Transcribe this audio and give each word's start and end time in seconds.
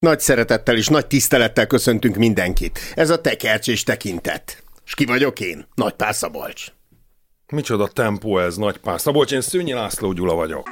Nagy 0.00 0.20
szeretettel 0.20 0.76
és 0.76 0.88
nagy 0.88 1.06
tisztelettel 1.06 1.66
köszöntünk 1.66 2.16
mindenkit. 2.16 2.78
Ez 2.94 3.10
a 3.10 3.20
tekercs 3.20 3.68
és 3.68 3.82
tekintet. 3.82 4.62
És 4.86 4.94
ki 4.94 5.04
vagyok 5.04 5.40
én? 5.40 5.66
Nagy 5.74 5.94
Szabolcs. 6.10 6.66
Micsoda 7.52 7.88
tempó 7.88 8.38
ez, 8.38 8.56
Nagy 8.56 8.80
Szabolcs, 8.96 9.32
én 9.32 9.40
Szőnyi 9.40 9.72
László 9.72 10.12
Gyula 10.12 10.34
vagyok. 10.34 10.68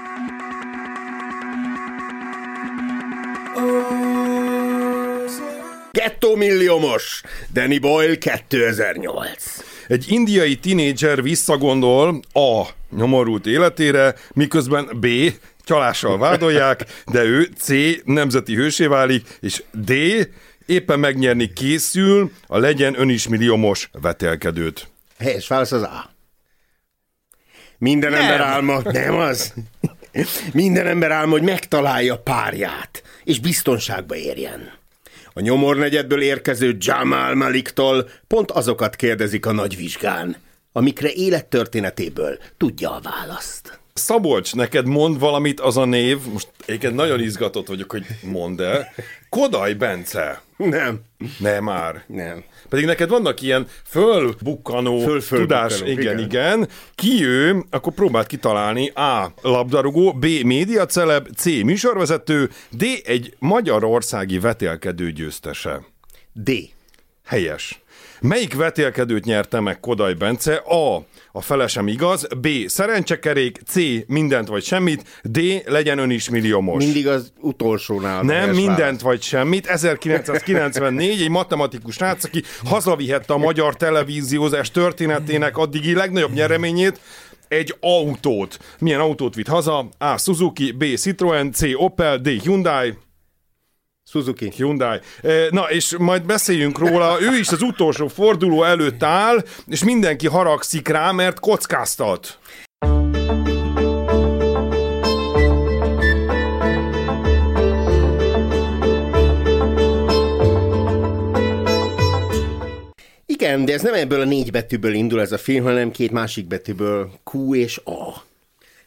Gettó 5.91 6.35
milliómos! 6.35 7.23
Danny 7.53 7.81
Boyle 7.81 8.17
2008. 8.19 9.65
Egy 9.89 10.05
indiai 10.09 10.57
tinédzser 10.57 11.23
visszagondol 11.23 12.21
A. 12.33 12.67
nyomorult 12.97 13.47
életére, 13.47 14.15
miközben 14.35 14.89
B 15.01 15.07
csalással 15.67 16.19
vádolják, 16.19 16.85
de 17.07 17.23
ő 17.23 17.49
C. 17.59 17.69
nemzeti 18.05 18.55
hősé 18.55 18.87
válik, 18.87 19.39
és 19.41 19.63
D. 19.73 19.93
éppen 20.67 20.99
megnyerni 20.99 21.53
készül 21.53 22.31
a 22.47 22.59
legyen 22.59 23.01
önismilliómos 23.01 23.91
vetelkedőt. 24.01 24.89
Helyes 25.19 25.49
válasz 25.49 25.73
az 25.73 25.83
A. 25.83 26.11
Minden 27.79 28.11
nem. 28.11 28.21
ember 28.21 28.41
álma, 28.41 28.81
nem 28.85 29.15
az? 29.15 29.55
Minden 30.53 30.87
ember 30.87 31.11
álma, 31.11 31.33
hogy 31.33 31.43
megtalálja 31.43 32.19
párját, 32.19 33.03
és 33.25 33.41
biztonságba 33.41 34.17
érjen. 34.17 34.73
A 35.33 35.41
nyomornegyedből 35.41 36.23
érkező 36.23 36.77
Jamal 36.79 37.35
Maliktól 37.35 38.09
pont 38.27 38.51
azokat 38.51 38.97
kérdezik 38.97 39.47
a 39.47 39.53
nagy 39.53 39.77
vizsgán, 39.77 40.37
amikre 40.73 41.13
élettörténetéből 41.13 42.39
tudja 42.57 42.95
a 42.95 43.01
választ. 43.01 43.81
Szabolcs, 43.99 44.55
neked 44.55 44.87
mond 44.87 45.19
valamit 45.19 45.61
az 45.61 45.77
a 45.77 45.85
név, 45.85 46.19
most 46.33 46.49
egyébként 46.67 46.95
nagyon 46.95 47.21
izgatott 47.21 47.67
vagyok, 47.67 47.91
hogy 47.91 48.07
mondd 48.23 48.63
el. 48.63 48.93
Kodaj 49.29 49.73
Bence. 49.73 50.43
Nem. 50.57 51.01
Nem 51.39 51.65
már. 51.65 52.05
Nem. 52.07 52.45
Pedig 52.69 52.85
neked 52.85 53.09
vannak 53.09 53.43
ilyen 53.43 53.67
fölbukkanó 53.85 54.99
föl, 54.99 55.21
föl 55.21 55.39
tudás, 55.39 55.73
bukkanó, 55.73 55.91
igen, 55.91 56.19
igen, 56.19 56.27
igen. 56.27 56.69
Ki 56.95 57.25
ő, 57.25 57.65
akkor 57.71 57.93
próbáld 57.93 58.27
kitalálni. 58.27 58.89
A. 58.89 59.33
Labdarúgó, 59.43 60.13
B. 60.13 60.27
Médiaceleb, 60.45 61.29
C. 61.37 61.45
Műsorvezető, 61.45 62.51
D. 62.71 62.85
Egy 63.05 63.35
magyarországi 63.39 64.39
vetélkedő 64.39 65.11
győztese. 65.11 65.83
D. 66.33 66.51
Helyes. 67.25 67.81
Melyik 68.21 68.55
vetélkedőt 68.55 69.25
nyerte 69.25 69.61
meg 69.61 69.81
Kodaj 69.81 70.15
Bence? 70.15 70.55
A. 70.55 71.05
A 71.37 71.41
felesem 71.41 71.89
igaz. 71.89 72.27
B. 72.41 72.49
Szerencsekerék. 72.67 73.59
C. 73.67 73.75
Mindent 74.07 74.49
vagy 74.49 74.65
semmit. 74.65 75.05
D. 75.23 75.41
Legyen 75.67 75.99
ön 75.99 76.11
is 76.11 76.29
milliómos. 76.29 76.85
Mindig 76.85 77.09
az 77.09 77.33
utolsónál. 77.41 78.23
Nem, 78.23 78.51
mindent 78.51 78.79
válasz. 78.79 79.01
vagy 79.01 79.23
semmit. 79.23 79.67
1994 79.67 81.23
egy 81.23 81.29
matematikus 81.29 81.95
srác, 81.95 82.25
aki 82.25 82.43
hazavihette 82.65 83.33
a 83.33 83.39
magyar 83.39 83.77
televíziózás 83.77 84.71
történetének 84.71 85.57
addigi 85.57 85.95
legnagyobb 85.95 86.33
nyereményét, 86.33 87.01
egy 87.49 87.75
autót. 87.81 88.59
Milyen 88.79 89.01
autót 89.01 89.35
vitt 89.35 89.49
haza? 89.49 89.89
A. 89.99 90.19
Suzuki, 90.19 90.73
B. 90.73 90.85
Citroen, 90.85 91.53
C. 91.53 91.63
Opel, 91.75 92.19
D. 92.19 92.29
Hyundai. 92.29 92.95
Suzuki. 94.09 94.53
Hyundai. 94.57 94.99
Na, 95.51 95.71
és 95.71 95.97
majd 95.99 96.27
beszéljünk 96.27 96.79
róla. 96.79 97.21
Ő 97.21 97.39
is 97.39 97.49
az 97.49 97.63
utolsó 97.63 98.09
forduló 98.09 98.63
előtt 98.63 99.03
áll, 99.03 99.45
és 99.67 99.85
mindenki 99.85 100.27
haragszik 100.27 100.89
rá, 100.89 101.11
mert 101.11 101.41
kockáztat. 101.41 102.39
Igen, 113.27 113.65
de 113.65 113.73
ez 113.73 113.83
nem 113.83 113.95
ebből 113.95 114.21
a 114.21 114.25
négy 114.25 114.51
betűből 114.51 114.95
indul 114.95 115.21
ez 115.21 115.33
a 115.33 115.39
film, 115.39 115.65
hanem 115.65 115.91
két 115.91 116.11
másik 116.11 116.47
betűből, 116.47 117.11
Q 117.33 117.55
és 117.55 117.81
A. 117.85 118.23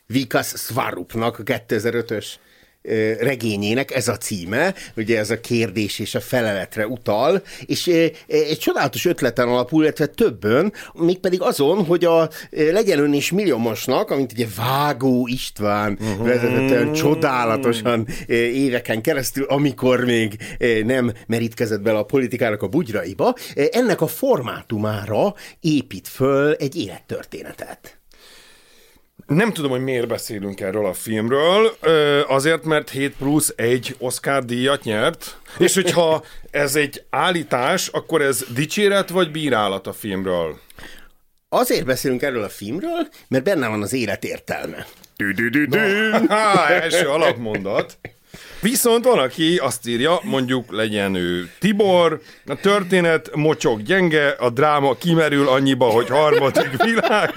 Vikas 0.05 0.47
Svarupnak 0.47 1.39
a 1.39 1.43
2005-ös 1.43 2.25
regényének 3.19 3.95
ez 3.95 4.07
a 4.07 4.17
címe, 4.17 4.73
ugye 4.95 5.17
ez 5.17 5.29
a 5.29 5.39
kérdés 5.39 5.99
és 5.99 6.15
a 6.15 6.19
feleletre 6.19 6.87
utal, 6.87 7.41
és 7.65 7.87
egy 8.27 8.57
csodálatos 8.59 9.05
ötleten 9.05 9.47
alapul, 9.47 9.83
illetve 9.83 10.05
többön, 10.05 10.73
mégpedig 10.93 11.41
azon, 11.41 11.85
hogy 11.85 12.05
a 12.05 12.29
legyen 12.49 12.99
ön 12.99 13.13
is 13.13 13.31
milliómosnak, 13.31 14.11
amint 14.11 14.31
ugye 14.31 14.45
Vágó 14.55 15.27
István 15.27 15.97
uh-huh. 16.01 16.27
vezetett 16.27 16.93
csodálatosan 16.93 18.07
éveken 18.27 19.01
keresztül, 19.01 19.43
amikor 19.43 20.05
még 20.05 20.37
nem 20.85 21.13
merítkezett 21.27 21.81
bele 21.81 21.97
a 21.97 22.03
politikának 22.03 22.61
a 22.61 22.67
bugyraiba, 22.67 23.33
ennek 23.71 24.01
a 24.01 24.07
formátumára 24.07 25.33
épít 25.59 26.07
föl 26.07 26.53
egy 26.53 26.75
élettörténetet. 26.75 27.98
Nem 29.27 29.53
tudom, 29.53 29.71
hogy 29.71 29.83
miért 29.83 30.07
beszélünk 30.07 30.61
erről 30.61 30.85
a 30.85 30.93
filmről, 30.93 31.77
azért, 32.27 32.63
mert 32.63 32.89
7 32.89 33.15
plusz 33.15 33.53
egy 33.55 33.95
Oscar 33.97 34.45
díjat 34.45 34.83
nyert, 34.83 35.37
és 35.57 35.73
hogyha 35.73 36.23
ez 36.51 36.75
egy 36.75 37.03
állítás, 37.09 37.87
akkor 37.87 38.21
ez 38.21 38.45
dicséret 38.53 39.09
vagy 39.09 39.31
bírálat 39.31 39.87
a 39.87 39.93
filmről? 39.93 40.59
Azért 41.49 41.85
beszélünk 41.85 42.21
erről 42.21 42.43
a 42.43 42.49
filmről, 42.49 43.07
mert 43.27 43.43
benne 43.43 43.67
van 43.67 43.81
az 43.81 43.93
élet 43.93 44.23
értelme. 44.23 44.85
első 46.81 47.07
alapmondat. 47.07 47.97
Viszont 48.61 49.05
van, 49.05 49.19
aki 49.19 49.57
azt 49.57 49.87
írja, 49.87 50.19
mondjuk 50.23 50.71
legyen 50.71 51.15
ő 51.15 51.51
Tibor, 51.59 52.21
a 52.45 52.55
történet 52.55 53.35
mocsok 53.35 53.81
gyenge, 53.81 54.27
a 54.27 54.49
dráma 54.49 54.95
kimerül 54.95 55.47
annyiba, 55.47 55.85
hogy 55.85 56.09
harmadik 56.09 56.83
világ, 56.83 57.33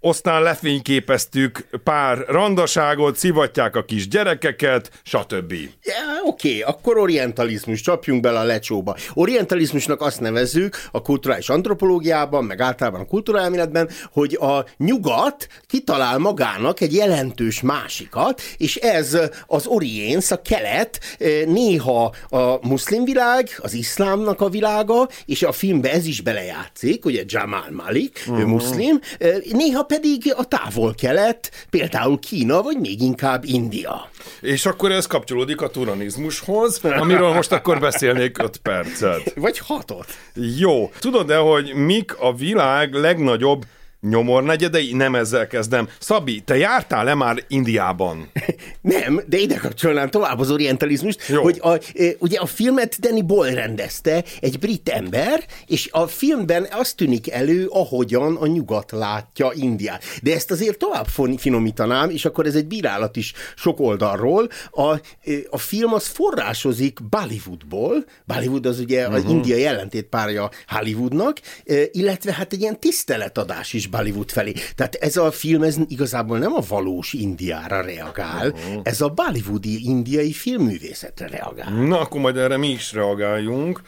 aztán 0.00 0.42
lefényképeztük 0.42 1.66
pár 1.84 2.24
randaságot, 2.28 3.16
szivatják 3.16 3.76
a 3.76 3.84
kis 3.84 4.08
gyerekeket, 4.08 4.90
stb. 5.02 5.52
Ja, 5.82 5.94
oké, 6.24 6.48
okay, 6.48 6.62
akkor 6.74 6.98
orientalizmus, 6.98 7.80
csapjunk 7.80 8.20
bele 8.20 8.38
a 8.38 8.44
lecsóba. 8.44 8.96
Orientalizmusnak 9.14 10.00
azt 10.00 10.20
nevezzük 10.20 10.76
a 10.92 11.02
kulturális 11.02 11.48
antropológiában, 11.48 12.44
meg 12.44 12.60
általában 12.60 13.00
a 13.00 13.04
kultúrálméletben, 13.04 13.88
hogy 14.12 14.34
a 14.34 14.64
nyugat 14.76 15.48
kitalál 15.66 16.18
magának 16.18 16.80
egy 16.80 16.94
jelentős 16.94 17.60
másikat, 17.60 18.40
és 18.56 18.76
ez 18.76 19.18
az 19.46 19.66
oriens, 19.66 20.30
a 20.30 20.42
kelet, 20.42 21.00
eh, 21.18 21.44
néha 21.46 22.14
a 22.28 22.66
muszlim 22.68 23.04
világ, 23.04 23.48
az 23.58 23.74
iszlámnak 23.74 24.40
a 24.40 24.48
világa, 24.48 25.08
és 25.26 25.42
a 25.42 25.52
filmbe 25.52 25.92
ez 25.92 26.06
is 26.06 26.20
belejátszik, 26.20 27.04
ugye 27.04 27.22
Jamal 27.26 27.70
Malik, 27.70 28.18
uh-huh. 28.20 28.38
ő 28.38 28.42
mhm. 28.42 28.50
muszlim, 28.50 29.00
eh, 29.18 29.36
néha 29.50 29.86
pedig 29.88 30.34
a 30.36 30.44
távol-kelet, 30.44 31.66
például 31.70 32.18
Kína, 32.18 32.62
vagy 32.62 32.78
még 32.78 33.02
inkább 33.02 33.44
India. 33.44 34.10
És 34.40 34.66
akkor 34.66 34.92
ez 34.92 35.06
kapcsolódik 35.06 35.60
a 35.60 35.68
turanizmushoz, 35.68 36.80
amiről 36.82 37.32
most 37.32 37.52
akkor 37.52 37.80
beszélnék 37.80 38.42
5 38.42 38.56
percet. 38.56 39.32
Vagy 39.36 39.58
hatot. 39.58 40.06
Jó. 40.58 40.90
Tudod-e, 40.98 41.36
hogy 41.36 41.74
mik 41.74 42.16
a 42.18 42.34
világ 42.34 42.92
legnagyobb 42.94 43.64
nyomornegyedei, 44.00 44.92
nem 44.92 45.14
ezzel 45.14 45.46
kezdem. 45.46 45.88
Szabi, 45.98 46.40
te 46.40 46.56
jártál-e 46.56 47.14
már 47.14 47.44
Indiában? 47.48 48.30
nem, 48.80 49.22
de 49.26 49.38
ide 49.38 49.56
kapcsolnám 49.56 50.10
tovább 50.10 50.38
az 50.38 50.50
orientalizmust, 50.50 51.28
Jó. 51.28 51.42
hogy 51.42 51.58
a, 51.60 51.72
e, 51.72 51.80
ugye 52.18 52.38
a 52.38 52.46
filmet 52.46 53.00
Danny 53.00 53.26
Boyle 53.26 53.54
rendezte, 53.54 54.24
egy 54.40 54.58
brit 54.58 54.88
ember, 54.88 55.44
és 55.66 55.88
a 55.92 56.06
filmben 56.06 56.66
azt 56.70 56.96
tűnik 56.96 57.30
elő, 57.30 57.66
ahogyan 57.66 58.36
a 58.36 58.46
nyugat 58.46 58.90
látja 58.90 59.50
Indiát. 59.54 60.04
De 60.22 60.34
ezt 60.34 60.50
azért 60.50 60.78
tovább 60.78 61.06
finomítanám, 61.36 62.10
és 62.10 62.24
akkor 62.24 62.46
ez 62.46 62.54
egy 62.54 62.66
bírálat 62.66 63.16
is 63.16 63.32
sok 63.56 63.80
oldalról. 63.80 64.48
A, 64.70 64.94
e, 64.94 65.00
a 65.50 65.58
film 65.58 65.94
az 65.94 66.06
forrásozik 66.06 66.98
Bollywoodból, 67.08 68.04
Bollywood 68.24 68.66
az 68.66 68.78
ugye 68.78 69.00
uh-huh. 69.00 69.16
az 69.16 69.22
mhm. 69.22 69.32
India 69.32 69.68
ellentétpárja 69.68 70.50
Hollywoodnak, 70.66 71.40
e, 71.66 71.74
illetve 71.92 72.32
hát 72.32 72.52
egy 72.52 72.60
ilyen 72.60 72.80
tiszteletadás 72.80 73.72
is 73.72 73.87
is 73.88 74.00
Bollywood 74.00 74.30
felé. 74.30 74.52
Tehát 74.74 74.94
ez 74.94 75.16
a 75.16 75.30
film 75.30 75.62
ez 75.62 75.76
igazából 75.88 76.38
nem 76.38 76.52
a 76.52 76.60
valós 76.68 77.12
Indiára 77.12 77.80
reagál, 77.80 78.48
uh-huh. 78.50 78.80
ez 78.82 79.00
a 79.00 79.08
bollywoodi 79.08 79.84
indiai 79.84 80.32
filmművészetre 80.32 81.26
reagál. 81.26 81.72
Na, 81.72 82.00
akkor 82.00 82.20
majd 82.20 82.36
erre 82.36 82.56
mi 82.56 82.68
is 82.68 82.92
reagáljunk. 82.92 83.82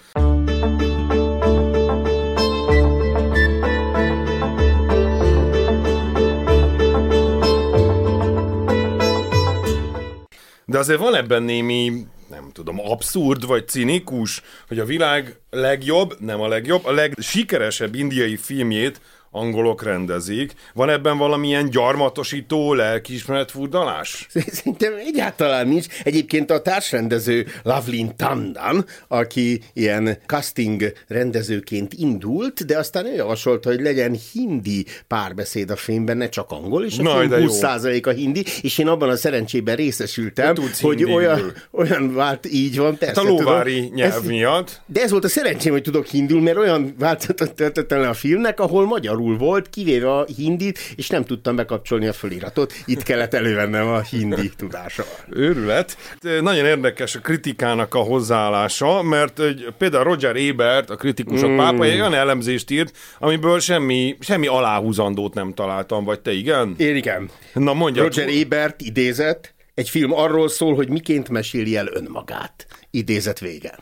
De 10.64 10.78
azért 10.78 11.00
van 11.00 11.14
ebben 11.14 11.42
némi 11.42 12.06
nem 12.28 12.50
tudom, 12.52 12.80
abszurd 12.80 13.46
vagy 13.46 13.68
cinikus, 13.68 14.42
hogy 14.68 14.78
a 14.78 14.84
világ 14.84 15.40
legjobb, 15.50 16.16
nem 16.20 16.40
a 16.40 16.48
legjobb, 16.48 16.84
a 16.84 16.92
legsikeresebb 16.92 17.94
indiai 17.94 18.36
filmjét 18.36 19.00
angolok 19.32 19.82
rendezik. 19.82 20.52
Van 20.74 20.88
ebben 20.88 21.18
valamilyen 21.18 21.70
gyarmatosító 21.70 22.74
lelkiismeret 22.74 23.50
furdalás? 23.50 24.26
Szerintem 24.52 24.92
egyáltalán 25.06 25.68
nincs. 25.68 25.86
Egyébként 26.04 26.50
a 26.50 26.62
társrendező 26.62 27.46
Lavlin 27.62 28.16
Tandan, 28.16 28.84
aki 29.08 29.60
ilyen 29.72 30.18
casting 30.26 30.92
rendezőként 31.08 31.92
indult, 31.92 32.66
de 32.66 32.78
aztán 32.78 33.06
ő 33.06 33.14
javasolta, 33.14 33.68
hogy 33.68 33.80
legyen 33.80 34.16
hindi 34.32 34.84
párbeszéd 35.06 35.70
a 35.70 35.76
filmben, 35.76 36.16
ne 36.16 36.28
csak 36.28 36.50
angol, 36.50 36.84
és 36.84 36.98
a 36.98 37.02
Na, 37.02 37.16
film 37.16 37.28
de 37.28 37.38
jó. 37.38 37.46
20% 37.50 38.06
a 38.06 38.10
hindi, 38.10 38.44
és 38.62 38.78
én 38.78 38.88
abban 38.88 39.08
a 39.08 39.16
szerencsében 39.16 39.76
részesültem, 39.76 40.54
hogy 40.56 40.78
hindiből. 40.80 41.14
olyan, 41.14 41.52
olyan 41.70 42.14
vált, 42.14 42.46
így 42.52 42.76
van, 42.76 42.96
persze. 42.98 43.20
Hát 43.20 43.30
a 43.30 43.32
lóvári 43.32 43.80
tudom. 43.80 43.94
nyelv 43.94 44.12
Ez- 44.12 44.26
miatt. 44.26 44.80
de 44.86 45.02
ez 45.02 45.10
volt 45.10 45.24
a 45.24 45.28
szerencsém, 45.28 45.72
hogy 45.72 45.82
tudok 45.82 46.06
hindul, 46.06 46.40
mert 46.40 46.56
olyan 46.56 46.94
változatot 46.98 47.52
töltöttem 47.54 48.00
le 48.00 48.08
a 48.08 48.14
filmnek, 48.14 48.60
ahol 48.60 48.84
magyarul 49.20 49.36
volt, 49.36 49.70
kivéve 49.70 50.12
a 50.12 50.26
hindit, 50.36 50.78
és 50.96 51.08
nem 51.08 51.24
tudtam 51.24 51.56
bekapcsolni 51.56 52.06
a 52.06 52.12
föliratot. 52.12 52.72
Itt 52.84 53.02
kellett 53.02 53.34
elővennem 53.34 53.86
a 53.86 54.00
hindi 54.00 54.50
tudása. 54.56 55.04
Őrület. 55.30 55.96
Nagyon 56.40 56.66
érdekes 56.66 57.14
a 57.14 57.20
kritikának 57.20 57.94
a 57.94 57.98
hozzáállása, 57.98 59.02
mert 59.02 59.38
hogy 59.38 59.66
például 59.78 60.04
Roger 60.04 60.36
Ebert, 60.36 60.90
a 60.90 60.96
kritikus, 60.96 61.42
a 61.42 61.54
pápa, 61.56 61.84
egy 61.84 62.00
olyan 62.00 62.14
elemzést 62.14 62.70
írt, 62.70 62.96
amiből 63.18 63.60
semmi, 63.60 64.16
semmi 64.20 64.46
aláhúzandót 64.46 65.34
nem 65.34 65.54
találtam, 65.54 66.04
vagy 66.04 66.20
te 66.20 66.32
igen? 66.32 66.74
Én 66.78 66.96
igen. 66.96 67.30
Na 67.54 67.74
mondja. 67.74 68.02
Roger 68.02 68.28
Ebert 68.28 68.80
idézett, 68.80 69.54
egy 69.74 69.88
film 69.88 70.12
arról 70.12 70.48
szól, 70.48 70.74
hogy 70.74 70.88
miként 70.88 71.28
meséli 71.28 71.76
el 71.76 71.88
önmagát. 71.92 72.66
Idézet 72.90 73.38
vége. 73.38 73.78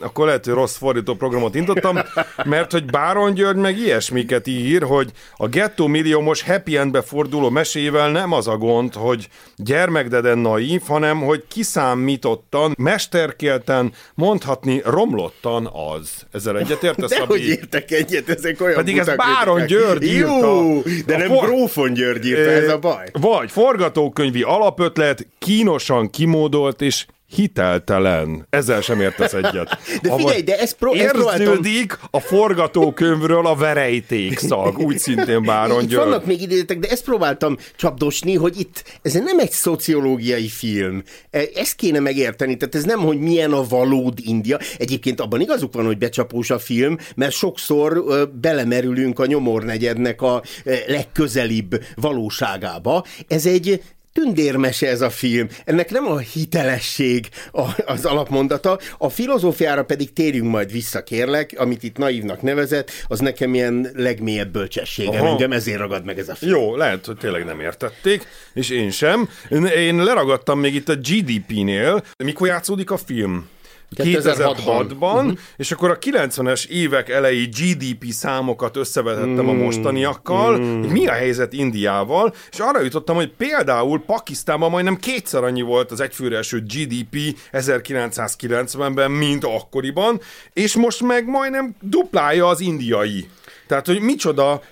Akkor 0.00 0.26
lehet, 0.26 0.44
hogy 0.44 0.54
rossz 0.54 0.76
fordító 0.76 1.14
programot 1.14 1.54
indítottam, 1.54 1.98
mert 2.44 2.72
hogy 2.72 2.84
Báron 2.84 3.34
György 3.34 3.56
meg 3.56 3.78
ilyesmiket 3.78 4.46
ír, 4.46 4.82
hogy 4.82 5.10
a 5.36 5.48
gettó 5.48 5.86
milliómos 5.86 6.42
happy 6.42 6.76
endbe 6.76 7.02
forduló 7.02 7.50
mesével 7.50 8.10
nem 8.10 8.32
az 8.32 8.48
a 8.48 8.56
gond, 8.56 8.94
hogy 8.94 9.28
gyermekdeden 9.56 10.38
naív, 10.38 10.80
hanem 10.86 11.20
hogy 11.20 11.44
kiszámítottan, 11.48 12.74
mesterkélten, 12.78 13.92
mondhatni 14.14 14.82
romlottan 14.84 15.70
az. 15.94 16.26
Ezzel 16.32 16.58
egyetértesz, 16.58 17.12
Szabi? 17.12 17.48
értek 17.48 17.90
egyet, 17.90 18.28
ezek 18.28 18.60
olyan 18.60 18.74
Pedig 18.76 18.98
ez 18.98 19.06
Báron. 19.16 19.66
György 19.66 20.02
írta. 20.02 20.28
Jó, 20.30 20.82
de 21.06 21.16
nem 21.16 21.28
for- 21.28 21.46
Grófon 21.46 21.92
György 21.92 22.26
írta, 22.26 22.50
ez 22.50 22.68
a 22.68 22.78
baj. 22.78 23.08
Vagy 23.12 23.50
forgatókönyvi 23.50 24.42
alapötlet, 24.42 25.26
kínosan 25.38 26.10
kimódolt 26.10 26.80
és 26.80 27.06
hiteltelen. 27.34 28.46
Ezzel 28.50 28.80
sem 28.80 29.00
értesz 29.00 29.32
egyet. 29.32 29.78
De 30.02 30.14
figyelj, 30.16 30.42
de 30.42 30.58
ezt 30.58 30.76
próbáltam- 30.76 31.40
Érződik 31.40 31.98
a 32.10 32.20
forgatókönyvről 32.20 33.46
a 33.46 33.54
verejték 33.54 34.38
szag, 34.38 34.78
úgy 34.78 34.98
szintén 34.98 35.42
Báron 35.42 35.82
Itt 35.82 35.94
vannak 35.94 36.26
még 36.26 36.42
idézetek, 36.42 36.78
de 36.78 36.88
ezt 36.88 37.04
próbáltam 37.04 37.56
csapdosni, 37.76 38.34
hogy 38.34 38.60
itt 38.60 38.84
ez 39.02 39.12
nem 39.12 39.38
egy 39.38 39.50
szociológiai 39.50 40.48
film. 40.48 41.02
E, 41.30 41.40
Ezt 41.54 41.74
kéne 41.74 41.98
megérteni, 42.00 42.56
tehát 42.56 42.74
ez 42.74 42.84
nem, 42.84 42.98
hogy 43.00 43.18
milyen 43.18 43.52
a 43.52 43.64
valód 43.68 44.18
India. 44.22 44.58
Egyébként 44.78 45.20
abban 45.20 45.40
igazuk 45.40 45.74
van, 45.74 45.84
hogy 45.86 45.98
becsapós 45.98 46.50
a 46.50 46.58
film, 46.58 46.96
mert 47.16 47.32
sokszor 47.32 48.04
belemerülünk 48.40 49.18
a 49.18 49.26
nyomornegyednek 49.26 50.22
a 50.22 50.42
ö, 50.64 50.74
legközelibb 50.86 51.84
valóságába. 51.94 53.04
Ez 53.28 53.46
egy 53.46 53.82
tündérmese 54.12 54.88
ez 54.88 55.00
a 55.00 55.10
film. 55.10 55.48
Ennek 55.64 55.90
nem 55.90 56.06
a 56.06 56.18
hitelesség 56.18 57.28
a, 57.52 57.62
az 57.86 58.04
alapmondata, 58.04 58.78
a 58.98 59.08
filozófiára 59.08 59.84
pedig 59.84 60.12
térjünk 60.12 60.50
majd 60.50 60.72
vissza, 60.72 61.02
kérlek, 61.02 61.54
amit 61.56 61.82
itt 61.82 61.96
naívnak 61.96 62.42
nevezett, 62.42 62.90
az 63.06 63.18
nekem 63.20 63.54
ilyen 63.54 63.90
legmélyebb 63.94 64.52
bölcsességem, 64.52 65.20
Aha. 65.20 65.28
engem 65.28 65.52
ezért 65.52 65.78
ragad 65.78 66.04
meg 66.04 66.18
ez 66.18 66.28
a 66.28 66.34
film. 66.34 66.50
Jó, 66.50 66.76
lehet, 66.76 67.06
hogy 67.06 67.16
tényleg 67.16 67.44
nem 67.44 67.60
értették, 67.60 68.26
és 68.54 68.70
én 68.70 68.90
sem. 68.90 69.28
Én- 69.50 69.66
Én 69.66 69.96
leragadtam 70.04 70.58
még 70.60 70.74
itt 70.74 70.88
a 70.88 70.94
GDP-nél. 70.96 72.04
Mikor 72.24 72.46
játszódik 72.46 72.90
a 72.90 72.96
film? 72.96 73.48
2006-ban. 73.96 74.86
2006-ban, 74.98 75.14
uh-huh. 75.14 75.38
és 75.56 75.72
akkor 75.72 75.90
a 75.90 75.98
90-es 75.98 76.66
évek 76.66 77.08
elejé 77.08 77.44
GDP 77.44 78.04
számokat 78.10 78.76
összevetettem 78.76 79.48
a 79.48 79.52
mostaniakkal, 79.52 80.52
hogy 80.80 80.90
mi 80.90 81.06
a 81.06 81.12
helyzet 81.12 81.52
Indiával, 81.52 82.34
és 82.50 82.58
arra 82.58 82.80
jutottam, 82.80 83.16
hogy 83.16 83.32
például 83.36 84.00
Pakisztánban 84.00 84.70
majdnem 84.70 84.96
kétszer 84.96 85.44
annyi 85.44 85.62
volt 85.62 85.90
az 85.90 86.00
egyfőre 86.00 86.38
eső 86.38 86.60
GDP 86.60 87.38
1990-ben, 87.52 89.10
mint 89.10 89.44
akkoriban, 89.44 90.20
és 90.52 90.76
most 90.76 91.02
meg 91.02 91.26
majdnem 91.26 91.74
duplája 91.80 92.46
az 92.46 92.60
indiai. 92.60 93.28
Tehát, 93.66 93.86
hogy 93.86 94.00
micsoda 94.00 94.62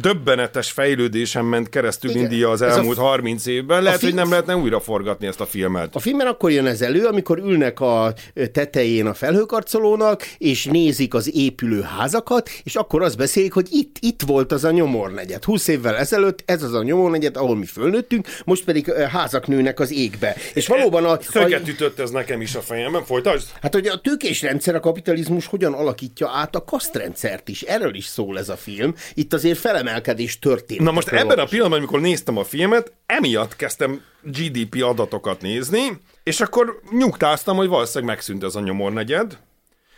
döbbenetes 0.00 0.70
fejlődésen 0.70 1.44
ment 1.44 1.68
keresztül 1.68 2.10
Igen. 2.10 2.22
India 2.22 2.50
az 2.50 2.62
Ez 2.62 2.74
a 2.74 2.78
elmúlt 2.78 2.98
30 2.98 3.46
évben. 3.46 3.82
Lehet, 3.82 3.98
fi- 3.98 4.08
hogy 4.08 4.18
nem 4.18 4.30
lehetne 4.30 4.56
újra 4.56 4.80
forgatni 4.80 5.26
ezt 5.26 5.40
a 5.40 5.46
filmet. 5.46 5.94
A 5.94 5.98
filmben 5.98 6.26
akkor 6.26 6.50
jön 6.50 6.66
ez 6.66 6.80
elő, 6.80 7.04
amikor 7.04 7.38
ülnek 7.38 7.80
a 7.80 8.12
tetején 8.52 9.06
a 9.06 9.14
felhőkarcolónak, 9.14 10.22
és 10.38 10.64
nézik 10.64 11.14
az 11.14 11.30
épülő 11.34 11.80
házakat, 11.80 12.50
és 12.64 12.76
akkor 12.76 13.02
azt 13.02 13.16
beszélik, 13.16 13.52
hogy 13.52 13.68
itt, 13.70 13.96
itt 14.00 14.22
volt 14.26 14.52
az 14.52 14.64
a 14.64 14.70
nyomornegyed. 14.70 15.44
20 15.44 15.68
évvel 15.68 15.96
ezelőtt 15.96 16.42
ez 16.44 16.62
az 16.62 16.74
a 16.74 16.82
nyomornegyed, 16.82 17.36
ahol 17.36 17.56
mi 17.56 17.66
fölnőttünk, 17.66 18.26
most 18.44 18.64
pedig 18.64 18.92
házak 18.92 19.46
nőnek 19.46 19.80
az 19.80 19.92
égbe. 19.92 20.36
És 20.54 20.66
valóban 20.66 21.04
a, 21.04 21.12
a, 21.12 21.18
Szöget 21.20 21.68
ütött 21.68 21.98
ez 21.98 22.10
nekem 22.10 22.40
is 22.40 22.54
a 22.54 22.60
fejemben. 22.60 23.04
Folytasd! 23.04 23.46
Hát, 23.62 23.74
hogy 23.74 23.86
a 23.86 24.00
tőkés 24.00 24.42
rendszer, 24.42 24.74
a 24.74 24.80
kapitalizmus 24.80 25.46
hogyan 25.46 25.72
alakítja 25.72 26.28
át 26.28 26.54
a 26.54 26.64
kasztrendszert 26.64 27.48
is. 27.48 27.62
Erről 27.62 27.94
is 27.94 28.04
szól 28.04 28.38
ez 28.38 28.48
a 28.48 28.56
film. 28.56 28.94
Itt 29.14 29.27
azért 29.32 29.58
felemelkedés 29.58 30.38
történik. 30.38 30.82
Na 30.82 30.90
most 30.90 31.08
ebben 31.08 31.38
a 31.38 31.44
pillanatban, 31.44 31.78
amikor 31.78 32.00
néztem 32.00 32.36
a 32.36 32.44
filmet, 32.44 32.92
emiatt 33.06 33.56
kezdtem 33.56 34.02
GDP 34.22 34.82
adatokat 34.82 35.40
nézni, 35.40 36.00
és 36.22 36.40
akkor 36.40 36.80
nyugtáztam, 36.90 37.56
hogy 37.56 37.68
valószínűleg 37.68 38.14
megszűnt 38.14 38.44
ez 38.44 38.54
a 38.54 38.60
nyomornegyed, 38.60 39.38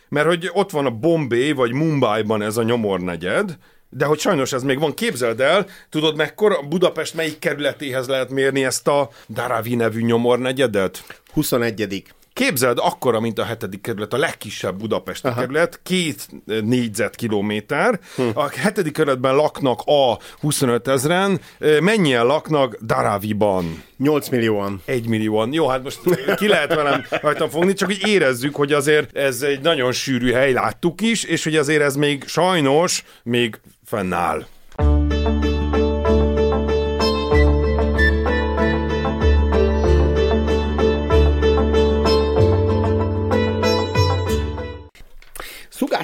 mert 0.09 0.27
hogy 0.27 0.49
ott 0.53 0.71
van 0.71 0.85
a 0.85 0.89
Bombay 0.89 1.51
vagy 1.51 1.71
Mumbai-ban 1.71 2.41
ez 2.41 2.57
a 2.57 2.63
nyomornegyed, 2.63 3.57
de 3.89 4.05
hogy 4.05 4.19
sajnos 4.19 4.53
ez 4.53 4.63
még 4.63 4.79
van, 4.79 4.93
képzeld 4.93 5.39
el, 5.39 5.65
tudod 5.89 6.15
mekkora 6.15 6.61
Budapest 6.61 7.13
melyik 7.13 7.39
kerületéhez 7.39 8.07
lehet 8.07 8.29
mérni 8.29 8.63
ezt 8.63 8.87
a 8.87 9.09
Daravi 9.29 9.75
nevű 9.75 10.01
nyomornegyedet? 10.01 11.03
21. 11.33 12.03
Képzeld, 12.33 12.77
akkora, 12.81 13.19
mint 13.19 13.39
a 13.39 13.43
hetedik 13.43 13.81
kerület, 13.81 14.13
a 14.13 14.17
legkisebb 14.17 14.77
budapesti 14.77 15.27
Aha. 15.27 15.39
kerület, 15.39 15.79
két 15.83 16.27
eh, 16.47 16.61
négyzetkilométer. 16.61 17.99
Hm. 18.15 18.23
A 18.33 18.49
hetedik 18.49 18.93
kerületben 18.93 19.35
laknak 19.35 19.81
a 19.85 20.17
25 20.39 20.87
ezeren, 20.87 21.39
eh, 21.59 21.79
mennyien 21.79 22.25
laknak 22.25 22.77
Daraviban? 22.81 23.83
8 23.97 24.29
millióan. 24.29 24.81
Egy 24.85 25.07
millióan. 25.07 25.53
Jó, 25.53 25.67
hát 25.67 25.83
most 25.83 25.99
ki 26.35 26.47
lehet 26.47 26.73
velem 26.75 27.05
rajtam 27.09 27.49
fogni, 27.49 27.73
csak 27.73 27.87
hogy 27.87 28.07
érezzük, 28.07 28.55
hogy 28.55 28.73
azért 28.73 29.17
ez 29.17 29.41
egy 29.41 29.61
nagyon 29.61 29.91
sűrű 29.91 30.31
hely, 30.31 30.51
láttuk 30.51 31.01
is, 31.01 31.23
és 31.23 31.43
hogy 31.43 31.55
azért 31.55 31.81
ez 31.81 31.95
még 31.95 32.23
sajnos 32.27 33.03
még 33.23 33.59
fennáll. 33.85 34.45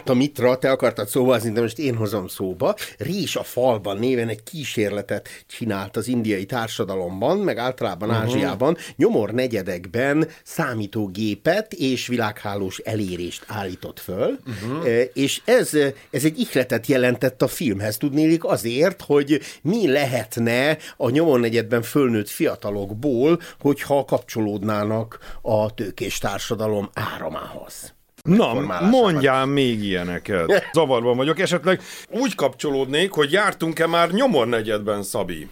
Szugáta 0.08 0.26
Mitra, 0.26 0.58
te 0.58 0.72
akartad 0.72 1.08
szóval, 1.08 1.40
de 1.40 1.62
most 1.62 1.80
én 1.80 1.96
hozom 1.96 2.28
szóba. 2.28 2.76
Rés 2.98 3.36
a 3.36 3.44
falban 3.44 3.98
néven 3.98 4.28
egy 4.28 4.44
kísérletet 4.44 5.30
csinált 5.48 5.98
az 5.98 6.08
indiai 6.08 6.46
társadalomban, 6.46 7.38
meg 7.38 7.58
általában 7.58 8.10
uh-huh. 8.10 8.24
Ázsiában, 8.24 8.78
nyomor 8.96 9.32
negyedekben 9.32 10.28
számítógépet 10.44 11.74
és 11.74 12.08
világhálós 12.08 12.78
elérést 12.78 13.44
állított 13.48 14.00
föl, 14.00 14.40
uh-huh. 14.48 14.90
és 15.14 15.42
ez, 15.46 15.74
ez 16.10 16.24
egy 16.24 16.40
ihletet 16.40 16.88
jelentett 16.88 17.42
a 17.42 17.48
filmhez, 17.48 17.98
tudnélik 17.98 18.44
azért, 18.44 19.02
hogy 19.02 19.42
mi 19.62 19.92
lehetne 19.92 20.78
a 20.98 21.10
nyomor 21.10 21.40
negyedben 21.40 21.82
fölnőtt 21.82 22.30
fiatalokból, 22.30 23.40
hogyha 23.60 24.06
kapcsolódnának 24.06 25.20
a 25.42 25.74
tőkés 25.74 26.18
társadalom 26.18 26.90
áramához. 26.94 27.96
Na, 28.28 28.80
mondjál 28.80 29.46
még 29.46 29.84
ilyeneket. 29.84 30.70
Zavarban 30.74 31.18
vagyok. 31.18 31.40
Esetleg 31.40 31.82
úgy 32.10 32.36
kapcsolódnék, 32.36 33.12
hogy 33.12 33.32
jártunk-e 33.32 33.88
már 33.88 34.12
nyomornegyedben, 34.12 35.04
Szabi? 35.04 35.48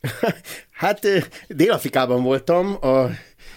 Hát 0.70 1.06
Dél-Afrikában 1.48 2.22
voltam, 2.22 2.76
a 2.80 3.06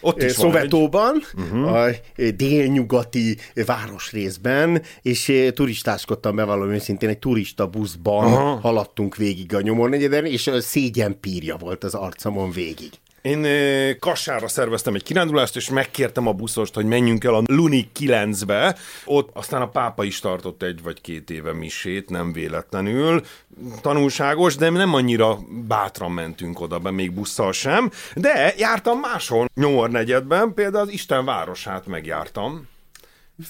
Ott 0.01 0.17
is 0.23 0.31
Mhm. 0.31 0.41
Szovetóban, 0.41 1.21
uh-huh. 1.37 1.73
a 1.73 1.89
ö, 2.15 2.29
délnyugati 2.31 3.37
városrészben, 3.65 4.81
és 5.01 5.49
turistáskodtam 5.53 6.35
bevallom 6.35 6.71
őszintén, 6.71 7.09
egy 7.09 7.19
turista 7.19 7.67
buszban 7.67 8.25
Aha. 8.25 8.59
haladtunk 8.59 9.15
végig 9.15 9.55
a 9.55 9.61
nyomornegyeden, 9.61 10.25
és 10.25 10.47
ö, 10.47 10.59
szégyen 10.59 11.17
pírja 11.19 11.55
volt 11.57 11.83
az 11.83 11.93
arcomon 11.93 12.51
végig. 12.51 12.91
Én 13.21 13.45
Kassára 13.99 14.47
szerveztem 14.47 14.95
egy 14.95 15.03
kirándulást, 15.03 15.55
és 15.55 15.69
megkértem 15.69 16.27
a 16.27 16.33
buszost, 16.33 16.73
hogy 16.73 16.85
menjünk 16.85 17.23
el 17.23 17.33
a 17.33 17.41
Luni 17.45 17.89
9-be. 17.99 18.75
Ott 19.05 19.29
aztán 19.33 19.61
a 19.61 19.69
pápa 19.69 20.03
is 20.03 20.19
tartott 20.19 20.63
egy 20.63 20.81
vagy 20.81 21.01
két 21.01 21.29
éve 21.29 21.53
misét, 21.53 22.09
nem 22.09 22.33
véletlenül. 22.33 23.21
Tanulságos, 23.81 24.55
de 24.55 24.69
nem 24.69 24.93
annyira 24.93 25.39
bátran 25.67 26.11
mentünk 26.11 26.59
oda 26.59 26.79
be, 26.79 26.91
még 26.91 27.11
busszal 27.11 27.51
sem. 27.51 27.91
De 28.15 28.53
jártam 28.57 28.99
máshol, 28.99 29.49
Nyomornegyedben, 29.55 30.53
például 30.53 30.87
az 30.87 30.93
Isten 30.93 31.25
városát 31.25 31.87
megjártam. 31.87 32.67